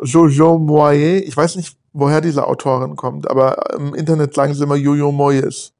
Jojo 0.00 0.58
Moyes, 0.58 1.22
ich 1.26 1.36
weiß 1.36 1.56
nicht, 1.56 1.76
woher 1.92 2.20
diese 2.20 2.46
Autorin 2.46 2.96
kommt, 2.96 3.28
aber 3.28 3.74
im 3.76 3.94
Internet 3.94 4.34
sagen 4.34 4.54
sie 4.54 4.62
immer 4.62 4.76
Jojo 4.76 5.10
Moyes. 5.10 5.72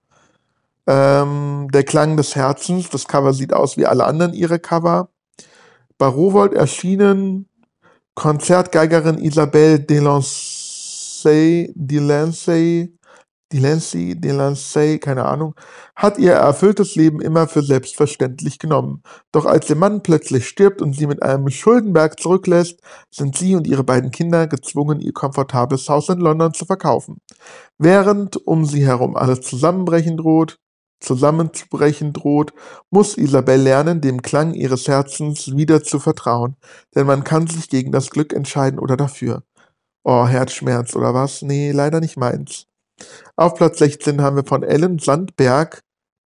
Ähm, 0.87 1.68
der 1.73 1.85
Klang 1.85 2.16
des 2.16 2.35
Herzens, 2.37 2.90
das 2.90 3.07
Cover 3.07 3.33
sieht 3.33 3.53
aus 3.53 3.77
wie 3.77 3.87
alle 3.87 4.05
anderen 4.05 4.35
ihre 4.35 4.59
Cover. 4.59 5.09
Bei 5.97 6.07
Rowold 6.07 6.53
erschienen 6.53 7.49
Konzertgeigerin 8.14 9.18
Isabelle 9.18 9.81
Delancey, 9.81 11.73
Delancey 11.75 12.97
Delancey, 13.55 14.21
Delancey, 14.21 14.99
keine 14.99 15.27
Ahnung, 15.27 15.55
hat 15.95 16.19
ihr 16.19 16.33
erfülltes 16.33 16.97
Leben 16.97 17.21
immer 17.21 17.47
für 17.47 17.62
selbstverständlich 17.62 18.59
genommen. 18.59 19.05
Doch 19.31 19.47
als 19.47 19.71
ihr 19.71 19.77
Mann 19.77 20.03
plötzlich 20.03 20.49
stirbt 20.49 20.83
und 20.83 20.95
sie 20.97 21.07
mit 21.07 21.23
einem 21.23 21.49
Schuldenberg 21.51 22.19
zurücklässt, 22.19 22.81
sind 23.12 23.37
sie 23.37 23.55
und 23.55 23.69
ihre 23.69 23.85
beiden 23.85 24.11
Kinder 24.11 24.49
gezwungen, 24.49 25.01
ihr 25.01 25.12
komfortables 25.12 25.88
Haus 25.88 26.09
in 26.09 26.19
London 26.19 26.53
zu 26.53 26.64
verkaufen. 26.64 27.19
Während 27.79 28.45
um 28.45 28.64
sie 28.64 28.85
herum 28.85 29.14
alles 29.14 29.43
zusammenbrechen 29.43 30.17
droht, 30.17 30.59
zusammenzubrechen 30.99 32.12
droht, 32.12 32.53
muss 32.90 33.17
Isabel 33.17 33.61
lernen, 33.61 34.01
dem 34.01 34.21
Klang 34.23 34.55
ihres 34.55 34.88
Herzens 34.88 35.57
wieder 35.57 35.85
zu 35.85 36.01
vertrauen, 36.01 36.57
denn 36.97 37.07
man 37.07 37.23
kann 37.23 37.47
sich 37.47 37.69
gegen 37.69 37.93
das 37.93 38.11
Glück 38.11 38.33
entscheiden 38.33 38.81
oder 38.81 38.97
dafür. 38.97 39.45
Oh, 40.03 40.27
Herzschmerz 40.27 40.97
oder 40.97 41.14
was? 41.14 41.43
Nee, 41.43 41.71
leider 41.71 42.01
nicht 42.01 42.17
meins. 42.17 42.67
Auf 43.37 43.54
Platz 43.54 43.78
16 43.78 44.20
haben 44.22 44.37
wir 44.37 44.44
von 44.44 44.62
Ellen 44.62 44.98
Sandberg 44.98 45.83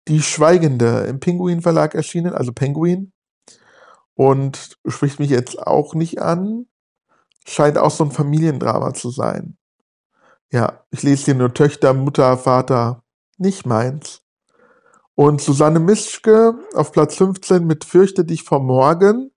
Die 0.07 0.21
Schweigende 0.21 1.05
im 1.05 1.19
Pinguin 1.19 1.61
Verlag 1.61 1.95
erschienen, 1.95 2.33
also 2.33 2.51
Penguin. 2.51 3.11
Und 4.15 4.77
spricht 4.87 5.19
mich 5.19 5.29
jetzt 5.29 5.59
auch 5.59 5.93
nicht 5.93 6.21
an. 6.21 6.67
Scheint 7.45 7.77
auch 7.77 7.91
so 7.91 8.03
ein 8.03 8.11
Familiendrama 8.11 8.93
zu 8.93 9.09
sein. 9.09 9.57
Ja, 10.51 10.83
ich 10.91 11.03
lese 11.03 11.25
hier 11.25 11.35
nur 11.35 11.53
Töchter, 11.53 11.93
Mutter, 11.93 12.37
Vater. 12.37 13.03
Nicht 13.37 13.65
meins. 13.65 14.21
Und 15.15 15.41
Susanne 15.41 15.79
Mischke 15.79 16.55
auf 16.73 16.91
Platz 16.91 17.15
15 17.15 17.65
mit 17.65 17.85
Fürchte 17.85 18.25
dich 18.25 18.43
vor 18.43 18.61
morgen. 18.61 19.31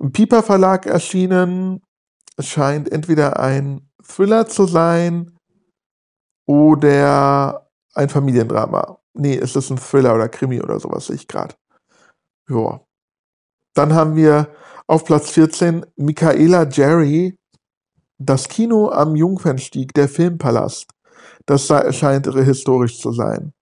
Im 0.00 0.12
Piper 0.12 0.42
Verlag 0.42 0.86
erschienen. 0.86 1.82
Es 2.36 2.48
scheint 2.48 2.90
entweder 2.90 3.40
ein 3.40 3.90
Thriller 4.02 4.46
zu 4.46 4.66
sein 4.66 5.39
oder 6.46 7.68
ein 7.94 8.08
Familiendrama. 8.08 8.98
Nee, 9.14 9.36
es 9.36 9.56
ist 9.56 9.70
ein 9.70 9.78
Thriller 9.78 10.14
oder 10.14 10.28
Krimi 10.28 10.60
oder 10.60 10.78
sowas, 10.78 11.06
sehe 11.06 11.16
ich 11.16 11.28
gerade. 11.28 11.54
Ja. 12.48 12.80
Dann 13.74 13.94
haben 13.94 14.16
wir 14.16 14.48
auf 14.86 15.04
Platz 15.04 15.30
14 15.30 15.86
Michaela 15.96 16.68
Jerry, 16.68 17.36
das 18.18 18.48
Kino 18.48 18.90
am 18.90 19.16
Jungfernstieg, 19.16 19.94
der 19.94 20.08
Filmpalast. 20.08 20.90
Das 21.46 21.66
scheint 21.66 22.26
historisch 22.26 23.00
zu 23.00 23.12
sein. 23.12 23.52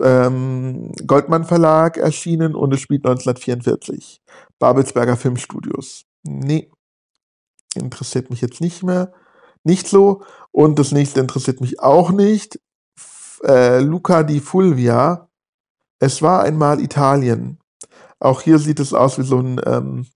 Ähm, 0.00 0.92
Goldmann 1.06 1.44
Verlag 1.44 1.98
erschienen 1.98 2.54
und 2.54 2.72
es 2.72 2.80
spielt 2.80 3.04
1944. 3.04 4.22
Babelsberger 4.58 5.16
Filmstudios. 5.16 6.06
Nee, 6.22 6.70
interessiert 7.74 8.30
mich 8.30 8.40
jetzt 8.40 8.60
nicht 8.60 8.82
mehr. 8.82 9.12
Nicht 9.64 9.88
so. 9.88 10.22
Und 10.52 10.78
das 10.78 10.92
nächste 10.92 11.20
interessiert 11.20 11.60
mich 11.60 11.80
auch 11.80 12.10
nicht. 12.10 12.60
Äh, 13.44 13.80
Luca 13.80 14.22
di 14.22 14.40
Fulvia. 14.40 15.28
Es 15.98 16.22
war 16.22 16.42
einmal 16.42 16.80
Italien. 16.80 17.58
Auch 18.18 18.42
hier 18.42 18.58
sieht 18.58 18.80
es 18.80 18.92
aus 18.92 19.18
wie 19.18 19.22
so 19.22 19.38
ein 19.38 19.60
ähm, 19.66 20.06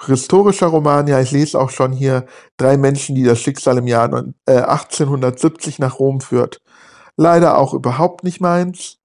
historischer 0.00 0.66
Roman. 0.68 1.06
Ja, 1.06 1.20
ich 1.20 1.30
lese 1.30 1.58
auch 1.58 1.70
schon 1.70 1.92
hier 1.92 2.26
drei 2.56 2.76
Menschen, 2.76 3.14
die 3.14 3.24
das 3.24 3.40
Schicksal 3.40 3.78
im 3.78 3.86
Jahr 3.86 4.24
äh, 4.46 4.60
1870 4.62 5.78
nach 5.78 5.98
Rom 5.98 6.20
führt. 6.20 6.60
Leider 7.16 7.58
auch 7.58 7.74
überhaupt 7.74 8.24
nicht 8.24 8.40
meins. 8.40 8.98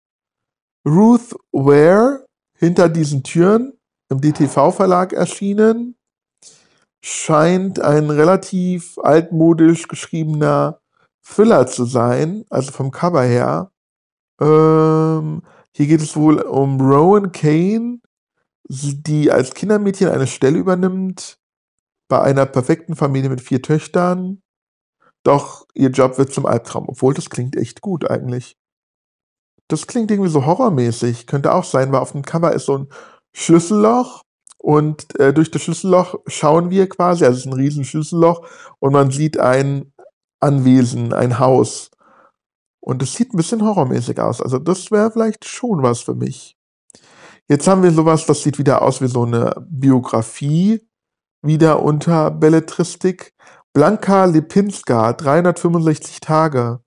Ruth 0.85 1.35
Ware, 1.51 2.25
hinter 2.57 2.89
diesen 2.89 3.23
Türen, 3.23 3.73
im 4.09 4.19
DTV-Verlag 4.19 5.13
erschienen, 5.13 5.95
scheint 7.03 7.81
ein 7.81 8.09
relativ 8.09 8.97
altmodisch 8.99 9.87
geschriebener 9.87 10.79
Thriller 11.23 11.67
zu 11.67 11.85
sein, 11.85 12.45
also 12.49 12.71
vom 12.71 12.91
Cover 12.91 13.23
her. 13.23 13.71
Ähm, 14.39 15.43
hier 15.73 15.87
geht 15.87 16.01
es 16.01 16.15
wohl 16.15 16.41
um 16.41 16.79
Rowan 16.81 17.31
Kane, 17.31 17.99
die 18.69 19.31
als 19.31 19.53
Kindermädchen 19.53 20.09
eine 20.09 20.27
Stelle 20.27 20.57
übernimmt 20.57 21.39
bei 22.07 22.21
einer 22.21 22.45
perfekten 22.45 22.95
Familie 22.95 23.29
mit 23.29 23.41
vier 23.41 23.61
Töchtern. 23.61 24.41
Doch 25.23 25.67
ihr 25.73 25.89
Job 25.89 26.17
wird 26.17 26.33
zum 26.33 26.45
Albtraum, 26.45 26.85
obwohl 26.87 27.13
das 27.13 27.29
klingt 27.29 27.55
echt 27.55 27.81
gut 27.81 28.09
eigentlich. 28.09 28.57
Das 29.67 29.87
klingt 29.87 30.11
irgendwie 30.11 30.29
so 30.29 30.45
horrormäßig. 30.45 31.27
Könnte 31.27 31.53
auch 31.53 31.63
sein, 31.63 31.91
weil 31.91 32.01
auf 32.01 32.11
dem 32.11 32.23
Cover 32.23 32.51
ist 32.51 32.65
so 32.65 32.79
ein 32.79 32.87
Schlüsselloch 33.33 34.23
und 34.61 35.19
äh, 35.19 35.33
durch 35.33 35.49
das 35.49 35.63
Schlüsselloch 35.63 36.19
schauen 36.27 36.69
wir 36.69 36.87
quasi, 36.87 37.25
also 37.25 37.35
es 37.35 37.45
ist 37.45 37.51
ein 37.51 37.59
riesen 37.59 37.83
Schlüsselloch 37.83 38.47
und 38.77 38.93
man 38.93 39.09
sieht 39.09 39.39
ein 39.39 39.91
Anwesen, 40.39 41.13
ein 41.13 41.39
Haus. 41.39 41.89
Und 42.79 43.01
es 43.01 43.15
sieht 43.15 43.33
ein 43.33 43.37
bisschen 43.37 43.65
horrormäßig 43.65 44.19
aus. 44.19 44.39
Also 44.39 44.59
das 44.59 44.91
wäre 44.91 45.09
vielleicht 45.09 45.45
schon 45.45 45.81
was 45.81 46.01
für 46.01 46.13
mich. 46.13 46.57
Jetzt 47.47 47.67
haben 47.67 47.81
wir 47.81 47.91
sowas, 47.91 48.27
das 48.27 48.43
sieht 48.43 48.59
wieder 48.59 48.83
aus 48.83 49.01
wie 49.01 49.07
so 49.07 49.23
eine 49.23 49.55
Biografie, 49.67 50.87
wieder 51.41 51.81
unter 51.81 52.29
Belletristik. 52.29 53.33
Blanka 53.73 54.25
Lipinska, 54.25 55.13
365 55.13 56.19
Tage. 56.19 56.81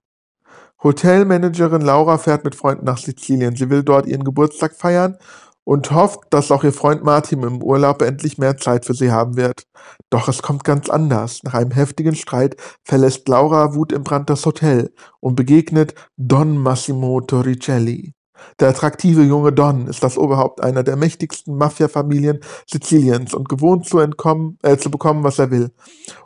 Hotelmanagerin 0.81 1.83
Laura 1.83 2.19
fährt 2.19 2.45
mit 2.45 2.55
Freunden 2.55 2.85
nach 2.85 2.99
Sizilien. 2.99 3.57
Sie 3.57 3.69
will 3.69 3.83
dort 3.83 4.07
ihren 4.07 4.23
Geburtstag 4.23 4.77
feiern 4.77 5.19
und 5.65 5.91
hofft, 5.91 6.21
dass 6.31 6.51
auch 6.51 6.63
ihr 6.63 6.73
Freund 6.73 7.03
Martin 7.03 7.43
im 7.43 7.63
Urlaub 7.63 8.03
endlich 8.03 8.39
mehr 8.39 8.57
Zeit 8.57 8.85
für 8.85 8.95
sie 8.95 9.11
haben 9.11 9.37
wird. 9.37 9.65
Doch 10.11 10.29
es 10.29 10.43
kommt 10.43 10.65
ganz 10.65 10.89
anders. 10.89 11.43
Nach 11.43 11.55
einem 11.55 11.71
heftigen 11.71 12.15
Streit 12.15 12.57
verlässt 12.85 13.29
Laura 13.29 13.75
Wut 13.75 13.93
im 13.93 14.05
Brand 14.05 14.31
das 14.31 14.45
Hotel 14.47 14.93
und 15.21 15.35
begegnet 15.37 15.95
Don 16.17 16.59
Massimo 16.59 17.21
Torricelli. 17.21 18.13
Der 18.61 18.69
attraktive 18.69 19.23
junge 19.23 19.53
Don 19.53 19.87
ist 19.87 20.03
das 20.03 20.19
Oberhaupt 20.19 20.63
einer 20.63 20.83
der 20.83 20.97
mächtigsten 20.97 21.57
Mafia-Familien 21.57 22.41
Siziliens 22.71 23.33
und 23.33 23.49
gewohnt 23.49 23.87
zu 23.87 24.01
entkommen, 24.01 24.59
äh, 24.63 24.77
zu 24.77 24.91
bekommen, 24.91 25.25
was 25.25 25.39
er 25.39 25.51
will. 25.51 25.71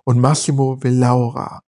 Und 0.05 0.19
Massimo 0.19 0.83
will 0.83 0.95
Laura. 0.99 1.61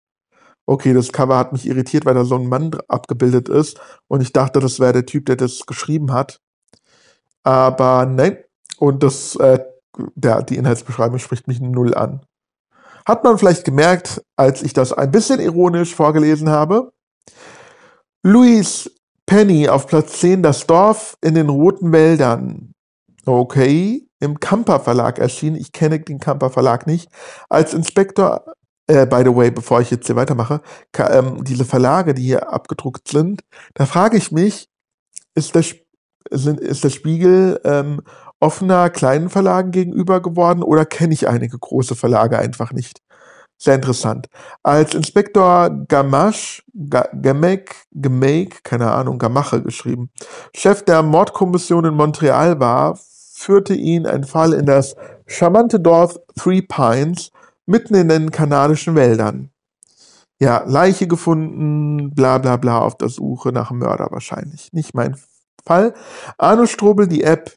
Okay, 0.66 0.92
das 0.92 1.12
Cover 1.12 1.36
hat 1.38 1.52
mich 1.52 1.66
irritiert, 1.66 2.04
weil 2.04 2.14
da 2.14 2.24
so 2.24 2.34
ein 2.36 2.46
Mann 2.46 2.70
abgebildet 2.88 3.48
ist 3.48 3.80
und 4.06 4.20
ich 4.20 4.32
dachte, 4.32 4.60
das 4.60 4.80
wäre 4.80 4.92
der 4.92 5.06
Typ, 5.06 5.26
der 5.26 5.36
das 5.36 5.64
geschrieben 5.66 6.12
hat. 6.12 6.40
Aber 7.42 8.06
nein. 8.06 8.38
Und 8.78 9.02
das, 9.02 9.36
äh, 9.36 9.60
der, 10.14 10.42
die 10.42 10.56
Inhaltsbeschreibung 10.56 11.18
spricht 11.18 11.48
mich 11.48 11.60
null 11.60 11.94
an. 11.94 12.20
Hat 13.06 13.24
man 13.24 13.38
vielleicht 13.38 13.64
gemerkt, 13.64 14.22
als 14.36 14.62
ich 14.62 14.72
das 14.72 14.92
ein 14.92 15.10
bisschen 15.10 15.40
ironisch 15.40 15.94
vorgelesen 15.94 16.50
habe. 16.50 16.92
Louis 18.22 18.90
Penny 19.26 19.68
auf 19.68 19.86
Platz 19.86 20.20
10, 20.20 20.42
das 20.42 20.66
Dorf 20.66 21.16
in 21.22 21.34
den 21.34 21.48
roten 21.48 21.92
Wäldern. 21.92 22.72
Okay, 23.24 24.08
im 24.20 24.40
Kamper 24.40 24.80
Verlag 24.80 25.18
erschienen. 25.18 25.56
Ich 25.56 25.72
kenne 25.72 26.00
den 26.00 26.18
Kamper 26.18 26.50
Verlag 26.50 26.86
nicht. 26.86 27.10
Als 27.48 27.74
Inspektor, 27.74 28.44
äh, 28.86 29.06
by 29.06 29.22
the 29.24 29.34
way, 29.34 29.50
bevor 29.50 29.80
ich 29.80 29.90
jetzt 29.90 30.06
hier 30.06 30.16
weitermache, 30.16 30.60
ähm, 30.98 31.44
diese 31.44 31.64
Verlage, 31.64 32.14
die 32.14 32.22
hier 32.22 32.52
abgedruckt 32.52 33.08
sind, 33.08 33.42
da 33.74 33.86
frage 33.86 34.16
ich 34.16 34.32
mich, 34.32 34.68
ist 35.34 35.54
der 35.54 35.64
sind, 36.30 36.60
ist 36.60 36.84
der 36.84 36.90
Spiegel 36.90 37.60
ähm, 37.64 38.02
offener 38.40 38.90
kleinen 38.90 39.30
Verlagen 39.30 39.70
gegenüber 39.70 40.20
geworden 40.20 40.62
oder 40.62 40.84
kenne 40.84 41.14
ich 41.14 41.28
einige 41.28 41.58
große 41.58 41.96
Verlage 41.96 42.38
einfach 42.38 42.72
nicht? 42.72 43.00
Sehr 43.60 43.74
interessant. 43.74 44.28
Als 44.62 44.94
Inspektor 44.94 45.68
Gamache, 45.88 46.62
Gamek, 46.74 47.74
Gamek, 47.92 48.62
keine 48.62 48.92
Ahnung, 48.92 49.18
Gamache 49.18 49.62
geschrieben, 49.62 50.10
Chef 50.54 50.84
der 50.84 51.02
Mordkommission 51.02 51.84
in 51.86 51.94
Montreal 51.94 52.60
war, 52.60 52.96
führte 53.34 53.74
ihn 53.74 54.06
ein 54.06 54.22
Fall 54.22 54.52
in 54.52 54.64
das 54.64 54.94
charmante 55.26 55.80
Dorf 55.80 56.20
Three 56.36 56.62
Pines 56.62 57.32
mitten 57.66 57.94
in 57.94 58.08
den 58.08 58.30
kanadischen 58.30 58.94
Wäldern. 58.94 59.50
Ja, 60.40 60.62
Leiche 60.64 61.08
gefunden, 61.08 62.14
bla 62.14 62.38
bla 62.38 62.56
bla 62.56 62.78
auf 62.78 62.96
der 62.96 63.08
Suche 63.08 63.50
nach 63.50 63.72
Mörder 63.72 64.08
wahrscheinlich. 64.12 64.72
Nicht 64.72 64.94
mein 64.94 65.16
Fall. 65.68 65.94
Arno 66.38 66.66
Strobel, 66.66 67.06
die 67.06 67.22
App. 67.22 67.54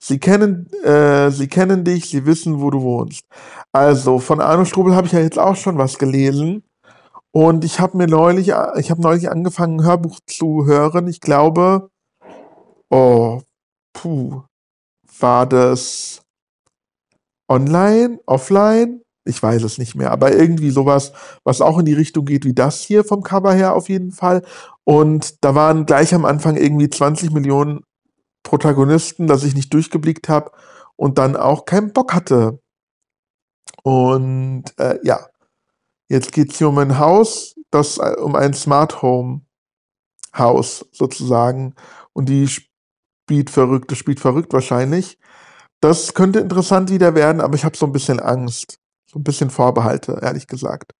Sie 0.00 0.18
kennen, 0.18 0.70
äh, 0.84 1.30
sie 1.30 1.48
kennen 1.48 1.84
dich, 1.84 2.08
sie 2.10 2.26
wissen, 2.26 2.60
wo 2.60 2.70
du 2.70 2.82
wohnst. 2.82 3.24
Also, 3.72 4.18
von 4.18 4.40
Arno 4.40 4.64
Strobel 4.64 4.94
habe 4.94 5.06
ich 5.06 5.12
ja 5.12 5.20
jetzt 5.20 5.38
auch 5.38 5.56
schon 5.56 5.78
was 5.78 5.98
gelesen. 5.98 6.64
Und 7.32 7.64
ich 7.64 7.80
habe 7.80 7.96
mir 7.96 8.06
neulich, 8.06 8.48
ich 8.76 8.90
habe 8.90 9.02
neulich 9.02 9.30
angefangen, 9.30 9.80
ein 9.80 9.86
Hörbuch 9.86 10.18
zu 10.26 10.66
hören. 10.66 11.08
Ich 11.08 11.20
glaube, 11.20 11.90
oh, 12.90 13.40
puh, 13.92 14.42
war 15.20 15.46
das 15.46 16.22
online, 17.48 18.20
offline? 18.26 19.02
Ich 19.24 19.42
weiß 19.42 19.62
es 19.62 19.76
nicht 19.76 19.94
mehr, 19.94 20.10
aber 20.10 20.32
irgendwie 20.32 20.70
sowas, 20.70 21.12
was 21.44 21.60
auch 21.60 21.78
in 21.78 21.84
die 21.84 21.92
Richtung 21.92 22.24
geht 22.24 22.46
wie 22.46 22.54
das 22.54 22.80
hier 22.80 23.04
vom 23.04 23.22
Cover 23.22 23.52
her 23.52 23.74
auf 23.74 23.90
jeden 23.90 24.10
Fall. 24.10 24.42
Und 24.88 25.44
da 25.44 25.54
waren 25.54 25.84
gleich 25.84 26.14
am 26.14 26.24
Anfang 26.24 26.56
irgendwie 26.56 26.88
20 26.88 27.30
Millionen 27.30 27.84
Protagonisten, 28.42 29.26
dass 29.26 29.44
ich 29.44 29.54
nicht 29.54 29.74
durchgeblickt 29.74 30.30
habe 30.30 30.50
und 30.96 31.18
dann 31.18 31.36
auch 31.36 31.66
keinen 31.66 31.92
Bock 31.92 32.14
hatte. 32.14 32.58
Und 33.82 34.64
äh, 34.78 34.98
ja, 35.02 35.26
jetzt 36.08 36.32
geht 36.32 36.52
es 36.52 36.58
hier 36.58 36.70
um 36.70 36.78
ein 36.78 36.98
Haus, 36.98 37.54
das 37.70 37.98
äh, 37.98 38.16
um 38.18 38.34
ein 38.34 38.54
Smart 38.54 39.02
Home 39.02 39.42
Haus 40.34 40.86
sozusagen. 40.92 41.74
Und 42.14 42.30
die 42.30 42.48
spielt 42.48 43.50
verrückt, 43.50 43.90
das 43.90 43.98
spielt 43.98 44.20
verrückt 44.20 44.54
wahrscheinlich. 44.54 45.18
Das 45.80 46.14
könnte 46.14 46.38
interessant 46.40 46.90
wieder 46.90 47.14
werden, 47.14 47.42
aber 47.42 47.56
ich 47.56 47.66
habe 47.66 47.76
so 47.76 47.84
ein 47.84 47.92
bisschen 47.92 48.20
Angst 48.20 48.78
so 49.04 49.18
ein 49.18 49.24
bisschen 49.24 49.50
Vorbehalte, 49.50 50.18
ehrlich 50.22 50.46
gesagt. 50.46 50.92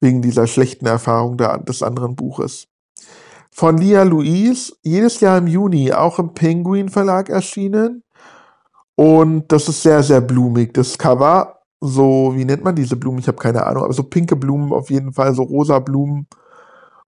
Wegen 0.00 0.20
dieser 0.20 0.46
schlechten 0.46 0.86
Erfahrung 0.86 1.38
der, 1.38 1.58
des 1.58 1.82
anderen 1.82 2.16
Buches. 2.16 2.68
Von 3.58 3.78
Lia 3.78 4.02
Louise, 4.02 4.74
jedes 4.82 5.20
Jahr 5.20 5.38
im 5.38 5.46
Juni, 5.46 5.90
auch 5.90 6.18
im 6.18 6.34
Penguin 6.34 6.90
Verlag 6.90 7.30
erschienen. 7.30 8.02
Und 8.96 9.50
das 9.50 9.66
ist 9.70 9.82
sehr, 9.82 10.02
sehr 10.02 10.20
blumig. 10.20 10.74
Das 10.74 10.98
Cover, 10.98 11.60
so, 11.80 12.32
wie 12.34 12.44
nennt 12.44 12.64
man 12.64 12.76
diese 12.76 12.96
Blumen? 12.96 13.18
Ich 13.18 13.28
habe 13.28 13.38
keine 13.38 13.64
Ahnung, 13.64 13.84
aber 13.84 13.94
so 13.94 14.02
pinke 14.02 14.36
Blumen 14.36 14.74
auf 14.74 14.90
jeden 14.90 15.14
Fall, 15.14 15.34
so 15.34 15.42
rosa 15.42 15.78
Blumen. 15.78 16.26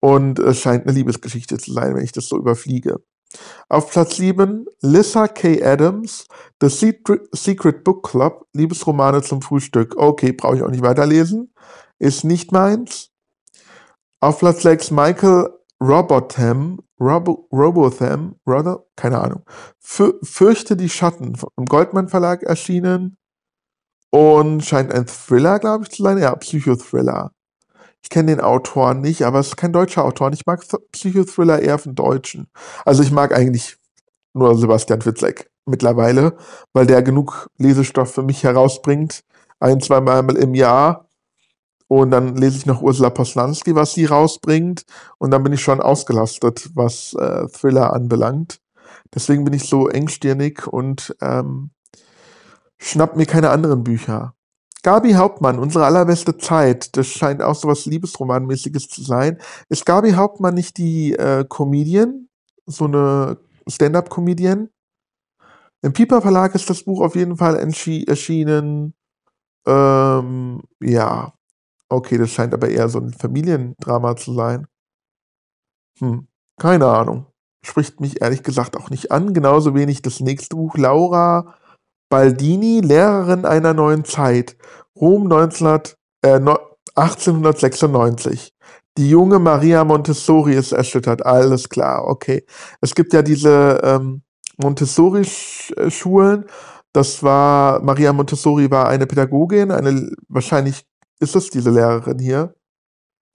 Und 0.01 0.37
es 0.37 0.59
scheint 0.59 0.83
eine 0.85 0.91
Liebesgeschichte 0.91 1.57
zu 1.59 1.71
sein, 1.71 1.95
wenn 1.95 2.03
ich 2.03 2.11
das 2.11 2.27
so 2.27 2.37
überfliege. 2.37 2.99
Auf 3.69 3.89
Platz 3.89 4.17
7 4.17 4.65
Lissa 4.81 5.29
K. 5.29 5.63
Adams, 5.63 6.27
The 6.59 6.67
Secret 6.67 7.85
Book 7.85 8.09
Club, 8.09 8.47
Liebesromane 8.51 9.21
zum 9.21 9.41
Frühstück. 9.41 9.95
Okay, 9.95 10.33
brauche 10.33 10.57
ich 10.57 10.63
auch 10.63 10.71
nicht 10.71 10.83
weiterlesen. 10.83 11.53
Ist 11.99 12.25
nicht 12.25 12.51
meins. 12.51 13.11
Auf 14.19 14.39
Platz 14.39 14.63
6 14.63 14.91
Michael 14.91 15.49
Robotham, 15.83 16.79
Robo, 16.97 17.49
Robotham, 17.51 18.35
Robo, 18.47 18.87
keine 18.95 19.19
Ahnung. 19.19 19.43
Für, 19.79 20.17
Fürchte 20.23 20.77
die 20.77 20.87
Schatten 20.87 21.37
im 21.57 21.65
Goldmann 21.65 22.07
Verlag 22.07 22.43
erschienen 22.43 23.17
und 24.09 24.63
scheint 24.63 24.93
ein 24.93 25.07
Thriller, 25.07 25.59
glaube 25.59 25.83
ich, 25.83 25.89
zu 25.89 26.03
sein. 26.03 26.19
Ja, 26.19 26.33
Psychothriller. 26.37 27.31
Ich 28.01 28.09
kenne 28.09 28.31
den 28.31 28.39
Autor 28.39 28.93
nicht, 28.93 29.23
aber 29.23 29.39
es 29.39 29.47
ist 29.47 29.57
kein 29.57 29.73
deutscher 29.73 30.05
Autor 30.05 30.27
und 30.27 30.33
ich 30.33 30.45
mag 30.45 30.63
Psychothriller 30.93 31.61
eher 31.61 31.77
von 31.77 31.95
Deutschen. 31.95 32.47
Also 32.85 33.03
ich 33.03 33.11
mag 33.11 33.33
eigentlich 33.33 33.77
nur 34.33 34.57
Sebastian 34.57 35.01
Fitzek 35.01 35.51
mittlerweile, 35.65 36.37
weil 36.71 36.85
der 36.85 37.03
genug 37.03 37.49
Lesestoff 37.57 38.13
für 38.13 38.23
mich 38.23 38.43
herausbringt. 38.43 39.23
Ein, 39.59 39.81
zweimal 39.81 40.37
im 40.37 40.53
Jahr 40.53 41.09
und 42.01 42.09
dann 42.09 42.35
lese 42.35 42.57
ich 42.57 42.65
noch 42.65 42.81
Ursula 42.81 43.11
Poslanski, 43.11 43.75
was 43.75 43.93
sie 43.93 44.05
rausbringt. 44.05 44.83
Und 45.19 45.31
dann 45.31 45.43
bin 45.43 45.53
ich 45.53 45.61
schon 45.61 45.79
ausgelastet, 45.79 46.71
was 46.73 47.13
äh, 47.13 47.47
Thriller 47.49 47.93
anbelangt. 47.93 48.59
Deswegen 49.13 49.43
bin 49.43 49.53
ich 49.53 49.69
so 49.69 49.87
engstirnig 49.87 50.65
und 50.65 51.15
ähm, 51.21 51.69
schnapp 52.79 53.15
mir 53.15 53.27
keine 53.27 53.51
anderen 53.51 53.83
Bücher. 53.83 54.33
Gabi 54.81 55.13
Hauptmann, 55.13 55.59
unsere 55.59 55.85
allerbeste 55.85 56.37
Zeit, 56.37 56.97
das 56.97 57.07
scheint 57.07 57.43
auch 57.43 57.55
so 57.55 57.67
was 57.67 57.85
Liebesromanmäßiges 57.85 58.87
zu 58.87 59.03
sein. 59.03 59.37
Ist 59.69 59.85
Gabi 59.85 60.13
Hauptmann 60.13 60.55
nicht 60.55 60.77
die 60.77 61.13
äh, 61.13 61.45
Comedian? 61.47 62.27
So 62.65 62.85
eine 62.85 63.37
Stand-up-Comedian? 63.67 64.69
Im 65.83 65.93
Piper 65.93 66.21
Verlag 66.21 66.55
ist 66.55 66.69
das 66.69 66.83
Buch 66.83 67.01
auf 67.01 67.15
jeden 67.15 67.37
Fall 67.37 67.55
erschienen. 67.55 68.93
Ähm, 69.65 70.61
ja, 70.81 71.33
Okay, 71.93 72.17
das 72.17 72.31
scheint 72.31 72.55
aber 72.55 72.69
eher 72.69 72.89
so 72.89 72.99
ein 72.99 73.13
Familiendrama 73.13 74.15
zu 74.15 74.33
sein. 74.33 74.65
Hm, 75.99 76.27
keine 76.59 76.87
Ahnung. 76.87 77.27
Spricht 77.63 78.01
mich 78.01 78.19
ehrlich 78.19 78.41
gesagt 78.41 78.75
auch 78.75 78.89
nicht 78.89 79.11
an. 79.11 79.33
Genauso 79.33 79.75
wenig 79.75 80.01
das 80.01 80.19
nächste 80.19 80.55
Buch. 80.55 80.75
Laura 80.75 81.53
Baldini, 82.09 82.79
Lehrerin 82.79 83.45
einer 83.45 83.75
neuen 83.75 84.05
Zeit. 84.05 84.57
Rom 84.95 85.27
19, 85.27 85.67
äh, 86.23 86.39
1896. 86.95 88.53
Die 88.97 89.09
junge 89.09 89.37
Maria 89.37 89.83
Montessori 89.83 90.55
ist 90.55 90.71
erschüttert. 90.71 91.23
Alles 91.23 91.69
klar, 91.69 92.07
okay. 92.07 92.43
Es 92.81 92.95
gibt 92.95 93.13
ja 93.13 93.21
diese 93.21 93.79
ähm, 93.83 94.23
Montessori-Schulen. 94.57 96.45
Das 96.91 97.21
war, 97.21 97.81
Maria 97.81 98.13
Montessori 98.13 98.71
war 98.71 98.87
eine 98.87 99.05
Pädagogin, 99.05 99.71
eine 99.71 100.11
wahrscheinlich 100.27 100.85
ist 101.23 101.35
das 101.35 101.49
diese 101.49 101.71
Lehrerin 101.71 102.19
hier? 102.19 102.53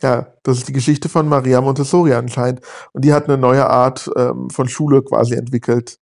Ja, 0.03 0.33
das 0.45 0.59
ist 0.59 0.69
die 0.69 0.73
Geschichte 0.73 1.09
von 1.09 1.29
Maria 1.29 1.61
Montessori 1.61 2.15
anscheinend. 2.15 2.61
Und 2.93 3.05
die 3.05 3.13
hat 3.13 3.25
eine 3.25 3.37
neue 3.37 3.67
Art 3.67 4.09
ähm, 4.17 4.49
von 4.51 4.69
Schule 4.69 5.03
quasi 5.03 5.35
entwickelt. 5.35 5.99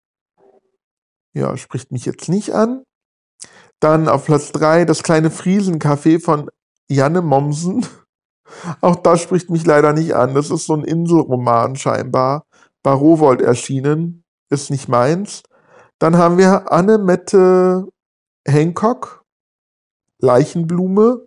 Ja, 1.33 1.55
spricht 1.57 1.91
mich 1.91 2.05
jetzt 2.05 2.29
nicht 2.29 2.51
an. 2.53 2.83
Dann 3.79 4.07
auf 4.07 4.25
Platz 4.25 4.51
3 4.51 4.85
das 4.85 5.03
kleine 5.03 5.29
Friesencafé 5.29 6.23
von 6.23 6.49
Janne 6.89 7.21
Mommsen. 7.21 7.85
Auch 8.81 8.95
das 8.95 9.21
spricht 9.21 9.49
mich 9.49 9.65
leider 9.65 9.93
nicht 9.93 10.15
an. 10.15 10.33
Das 10.33 10.49
ist 10.49 10.65
so 10.65 10.73
ein 10.73 10.83
Inselroman 10.83 11.75
scheinbar. 11.75 12.45
Bei 12.81 12.91
Rowold 12.91 13.41
erschienen. 13.41 14.23
Ist 14.49 14.71
nicht 14.71 14.87
meins. 14.87 15.43
Dann 15.99 16.17
haben 16.17 16.37
wir 16.37 16.71
Anne-Mette 16.71 17.87
Hancock. 18.47 19.23
Leichenblume. 20.19 21.21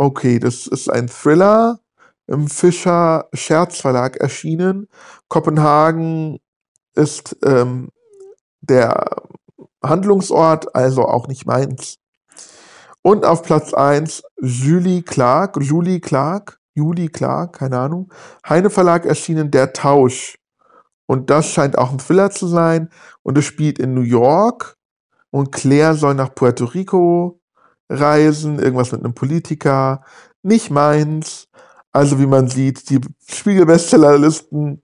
Okay, 0.00 0.38
das 0.38 0.66
ist 0.66 0.88
ein 0.88 1.08
Thriller 1.08 1.78
im 2.26 2.48
Fischer 2.48 3.28
Scherzverlag 3.34 4.16
erschienen. 4.16 4.88
Kopenhagen 5.28 6.38
ist 6.94 7.36
ähm, 7.44 7.90
der 8.62 9.04
Handlungsort, 9.84 10.74
also 10.74 11.04
auch 11.04 11.28
nicht 11.28 11.44
meins. 11.44 11.98
Und 13.02 13.26
auf 13.26 13.42
Platz 13.42 13.74
1 13.74 14.22
Julie 14.40 15.02
Clark, 15.02 15.58
Julie 15.60 16.00
Clark, 16.00 16.60
Julie 16.74 17.10
Clark, 17.10 17.58
keine 17.58 17.78
Ahnung. 17.80 18.10
Heine 18.48 18.70
Verlag 18.70 19.04
erschienen 19.04 19.50
Der 19.50 19.74
Tausch. 19.74 20.38
Und 21.04 21.28
das 21.28 21.50
scheint 21.50 21.76
auch 21.76 21.92
ein 21.92 21.98
Thriller 21.98 22.30
zu 22.30 22.46
sein. 22.46 22.88
Und 23.22 23.36
es 23.36 23.44
spielt 23.44 23.78
in 23.78 23.92
New 23.92 24.00
York. 24.00 24.78
Und 25.30 25.52
Claire 25.52 25.94
soll 25.94 26.14
nach 26.14 26.34
Puerto 26.34 26.64
Rico 26.64 27.39
reisen, 27.90 28.58
irgendwas 28.58 28.92
mit 28.92 29.04
einem 29.04 29.14
Politiker, 29.14 30.02
nicht 30.42 30.70
meins. 30.70 31.48
Also 31.92 32.18
wie 32.20 32.26
man 32.26 32.48
sieht, 32.48 32.88
die 32.88 33.00
Spiegel-Bestsellerlisten 33.28 34.82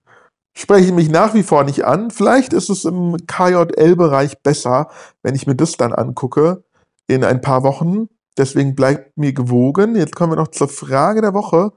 sprechen 0.53 0.97
mich 0.97 1.09
nach 1.09 1.35
wie 1.35 1.45
vor 1.45 1.64
nicht 1.64 1.85
an. 1.85 2.11
Vielleicht 2.11 2.53
ist 2.53 2.69
es 2.69 2.85
im 2.85 3.16
KJL-Bereich 3.27 4.42
besser, 4.42 4.90
wenn 5.23 5.35
ich 5.35 5.47
mir 5.47 5.55
das 5.55 5.77
dann 5.77 5.92
angucke 5.92 6.64
in 7.07 7.25
ein 7.25 7.40
paar 7.40 7.62
Wochen. 7.62 8.09
Deswegen 8.37 8.75
bleibt 8.75 9.16
mir 9.16 9.33
gewogen. 9.33 9.95
Jetzt 9.97 10.16
kommen 10.16 10.33
wir 10.33 10.37
noch 10.37 10.49
zur 10.49 10.69
Frage 10.69 11.21
der 11.21 11.33
Woche 11.33 11.73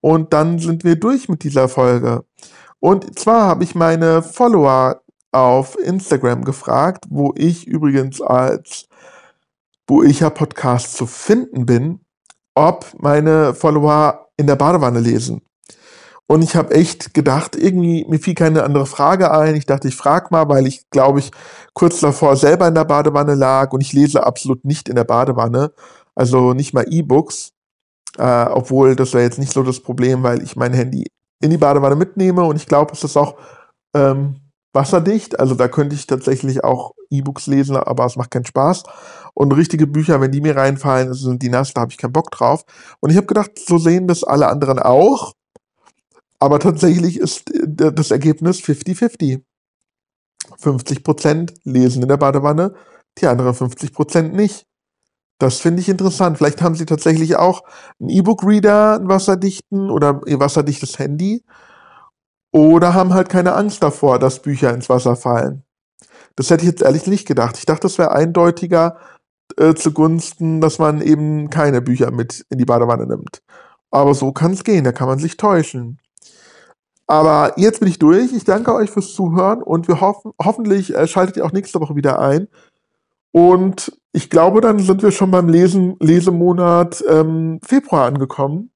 und 0.00 0.32
dann 0.32 0.58
sind 0.58 0.84
wir 0.84 0.96
durch 0.96 1.28
mit 1.28 1.42
dieser 1.42 1.68
Folge. 1.68 2.24
Und 2.80 3.18
zwar 3.18 3.46
habe 3.46 3.64
ich 3.64 3.74
meine 3.74 4.22
Follower 4.22 5.00
auf 5.32 5.76
Instagram 5.78 6.44
gefragt, 6.44 7.06
wo 7.08 7.32
ich 7.36 7.66
übrigens 7.66 8.20
als 8.20 8.88
wo 9.86 10.02
ich 10.02 10.20
ja 10.20 10.30
Podcast 10.30 10.96
zu 10.96 11.06
finden 11.06 11.66
bin, 11.66 12.00
ob 12.54 12.86
meine 12.98 13.54
Follower 13.54 14.28
in 14.36 14.46
der 14.46 14.56
Badewanne 14.56 15.00
lesen. 15.00 15.42
Und 16.28 16.42
ich 16.42 16.56
habe 16.56 16.74
echt 16.74 17.14
gedacht, 17.14 17.54
irgendwie, 17.54 18.04
mir 18.08 18.18
fiel 18.18 18.34
keine 18.34 18.64
andere 18.64 18.86
Frage 18.86 19.30
ein. 19.30 19.54
Ich 19.54 19.66
dachte, 19.66 19.86
ich 19.86 19.94
frage 19.94 20.28
mal, 20.30 20.48
weil 20.48 20.66
ich, 20.66 20.90
glaube 20.90 21.20
ich, 21.20 21.30
kurz 21.72 22.00
davor 22.00 22.36
selber 22.36 22.66
in 22.66 22.74
der 22.74 22.84
Badewanne 22.84 23.34
lag 23.34 23.72
und 23.72 23.80
ich 23.80 23.92
lese 23.92 24.26
absolut 24.26 24.64
nicht 24.64 24.88
in 24.88 24.96
der 24.96 25.04
Badewanne. 25.04 25.72
Also 26.16 26.52
nicht 26.52 26.74
mal 26.74 26.84
E-Books. 26.88 27.52
Äh, 28.18 28.46
obwohl, 28.50 28.96
das 28.96 29.12
wäre 29.12 29.24
jetzt 29.24 29.38
nicht 29.38 29.52
so 29.52 29.62
das 29.62 29.80
Problem, 29.80 30.22
weil 30.24 30.42
ich 30.42 30.56
mein 30.56 30.72
Handy 30.72 31.06
in 31.40 31.50
die 31.50 31.58
Badewanne 31.58 31.96
mitnehme 31.96 32.44
und 32.44 32.56
ich 32.56 32.66
glaube, 32.66 32.92
es 32.94 33.04
ist 33.04 33.16
auch 33.16 33.36
ähm, 33.94 34.36
wasserdicht. 34.72 35.38
Also 35.40 35.54
da 35.54 35.68
könnte 35.68 35.94
ich 35.94 36.06
tatsächlich 36.06 36.64
auch 36.64 36.92
E-Books 37.10 37.46
lesen, 37.46 37.76
aber 37.76 38.04
es 38.06 38.16
macht 38.16 38.30
keinen 38.30 38.44
Spaß. 38.44 38.84
Und 39.34 39.52
richtige 39.52 39.86
Bücher, 39.86 40.20
wenn 40.20 40.32
die 40.32 40.40
mir 40.40 40.56
reinfallen, 40.56 41.14
sind 41.14 41.42
die 41.42 41.48
nass, 41.48 41.74
da 41.74 41.82
habe 41.82 41.92
ich 41.92 41.98
keinen 41.98 42.12
Bock 42.12 42.30
drauf. 42.30 42.64
Und 43.00 43.10
ich 43.10 43.16
habe 43.16 43.26
gedacht, 43.26 43.52
so 43.58 43.78
sehen 43.78 44.06
das 44.08 44.24
alle 44.24 44.48
anderen 44.48 44.78
auch. 44.78 45.32
Aber 46.38 46.58
tatsächlich 46.58 47.18
ist 47.18 47.50
äh, 47.54 47.92
das 47.92 48.10
Ergebnis 48.10 48.58
50-50. 48.60 49.42
50% 50.60 51.54
lesen 51.64 52.02
in 52.02 52.08
der 52.08 52.18
Badewanne, 52.18 52.74
die 53.18 53.26
anderen 53.26 53.54
50% 53.54 54.30
nicht. 54.30 54.64
Das 55.38 55.58
finde 55.58 55.80
ich 55.80 55.88
interessant. 55.88 56.38
Vielleicht 56.38 56.62
haben 56.62 56.74
sie 56.74 56.86
tatsächlich 56.86 57.36
auch 57.36 57.62
einen 58.00 58.10
E-Book-Reader, 58.10 58.96
einen 58.96 59.08
wasserdichten 59.08 59.90
oder 59.90 60.20
ein 60.26 60.40
wasserdichtes 60.40 60.98
Handy 60.98 61.42
oder 62.56 62.94
haben 62.94 63.12
halt 63.12 63.28
keine 63.28 63.54
Angst 63.54 63.82
davor, 63.82 64.18
dass 64.18 64.40
Bücher 64.40 64.72
ins 64.72 64.88
Wasser 64.88 65.14
fallen. 65.14 65.62
Das 66.36 66.48
hätte 66.48 66.62
ich 66.62 66.70
jetzt 66.70 66.82
ehrlich 66.82 67.06
nicht 67.06 67.28
gedacht. 67.28 67.58
Ich 67.58 67.66
dachte, 67.66 67.82
das 67.82 67.98
wäre 67.98 68.12
eindeutiger 68.12 68.96
äh, 69.58 69.74
zugunsten, 69.74 70.62
dass 70.62 70.78
man 70.78 71.02
eben 71.02 71.50
keine 71.50 71.82
Bücher 71.82 72.10
mit 72.10 72.46
in 72.48 72.56
die 72.56 72.64
Badewanne 72.64 73.06
nimmt. 73.06 73.42
Aber 73.90 74.14
so 74.14 74.32
kann 74.32 74.52
es 74.52 74.64
gehen, 74.64 74.84
da 74.84 74.92
kann 74.92 75.06
man 75.06 75.18
sich 75.18 75.36
täuschen. 75.36 76.00
Aber 77.06 77.52
jetzt 77.58 77.80
bin 77.80 77.90
ich 77.90 77.98
durch. 77.98 78.32
Ich 78.32 78.44
danke 78.44 78.74
euch 78.74 78.88
fürs 78.90 79.12
Zuhören 79.12 79.62
und 79.62 79.86
wir 79.86 80.00
hoffen, 80.00 80.32
hoffentlich 80.42 80.94
äh, 80.94 81.06
schaltet 81.06 81.36
ihr 81.36 81.44
auch 81.44 81.52
nächste 81.52 81.78
Woche 81.82 81.94
wieder 81.94 82.20
ein. 82.20 82.48
Und 83.32 83.92
ich 84.12 84.30
glaube, 84.30 84.62
dann 84.62 84.78
sind 84.78 85.02
wir 85.02 85.10
schon 85.10 85.30
beim 85.30 85.50
Lesen, 85.50 85.96
Lesemonat 86.00 87.04
ähm, 87.06 87.60
Februar 87.62 88.06
angekommen 88.06 88.70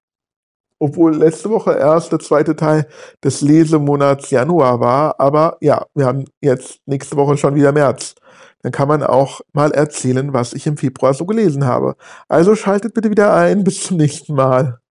obwohl 0.80 1.14
letzte 1.14 1.50
Woche 1.50 1.74
erst 1.74 2.10
der 2.10 2.18
zweite 2.18 2.56
Teil 2.56 2.88
des 3.22 3.42
Lesemonats 3.42 4.30
Januar 4.30 4.80
war. 4.80 5.20
Aber 5.20 5.58
ja, 5.60 5.86
wir 5.94 6.06
haben 6.06 6.24
jetzt 6.40 6.80
nächste 6.86 7.16
Woche 7.16 7.36
schon 7.36 7.54
wieder 7.54 7.70
März. 7.70 8.16
Dann 8.62 8.72
kann 8.72 8.88
man 8.88 9.02
auch 9.02 9.40
mal 9.52 9.70
erzählen, 9.72 10.32
was 10.32 10.52
ich 10.52 10.66
im 10.66 10.76
Februar 10.76 11.14
so 11.14 11.24
gelesen 11.26 11.64
habe. 11.64 11.94
Also 12.28 12.54
schaltet 12.54 12.94
bitte 12.94 13.10
wieder 13.10 13.34
ein. 13.34 13.62
Bis 13.62 13.84
zum 13.84 13.98
nächsten 13.98 14.34
Mal. 14.34 14.79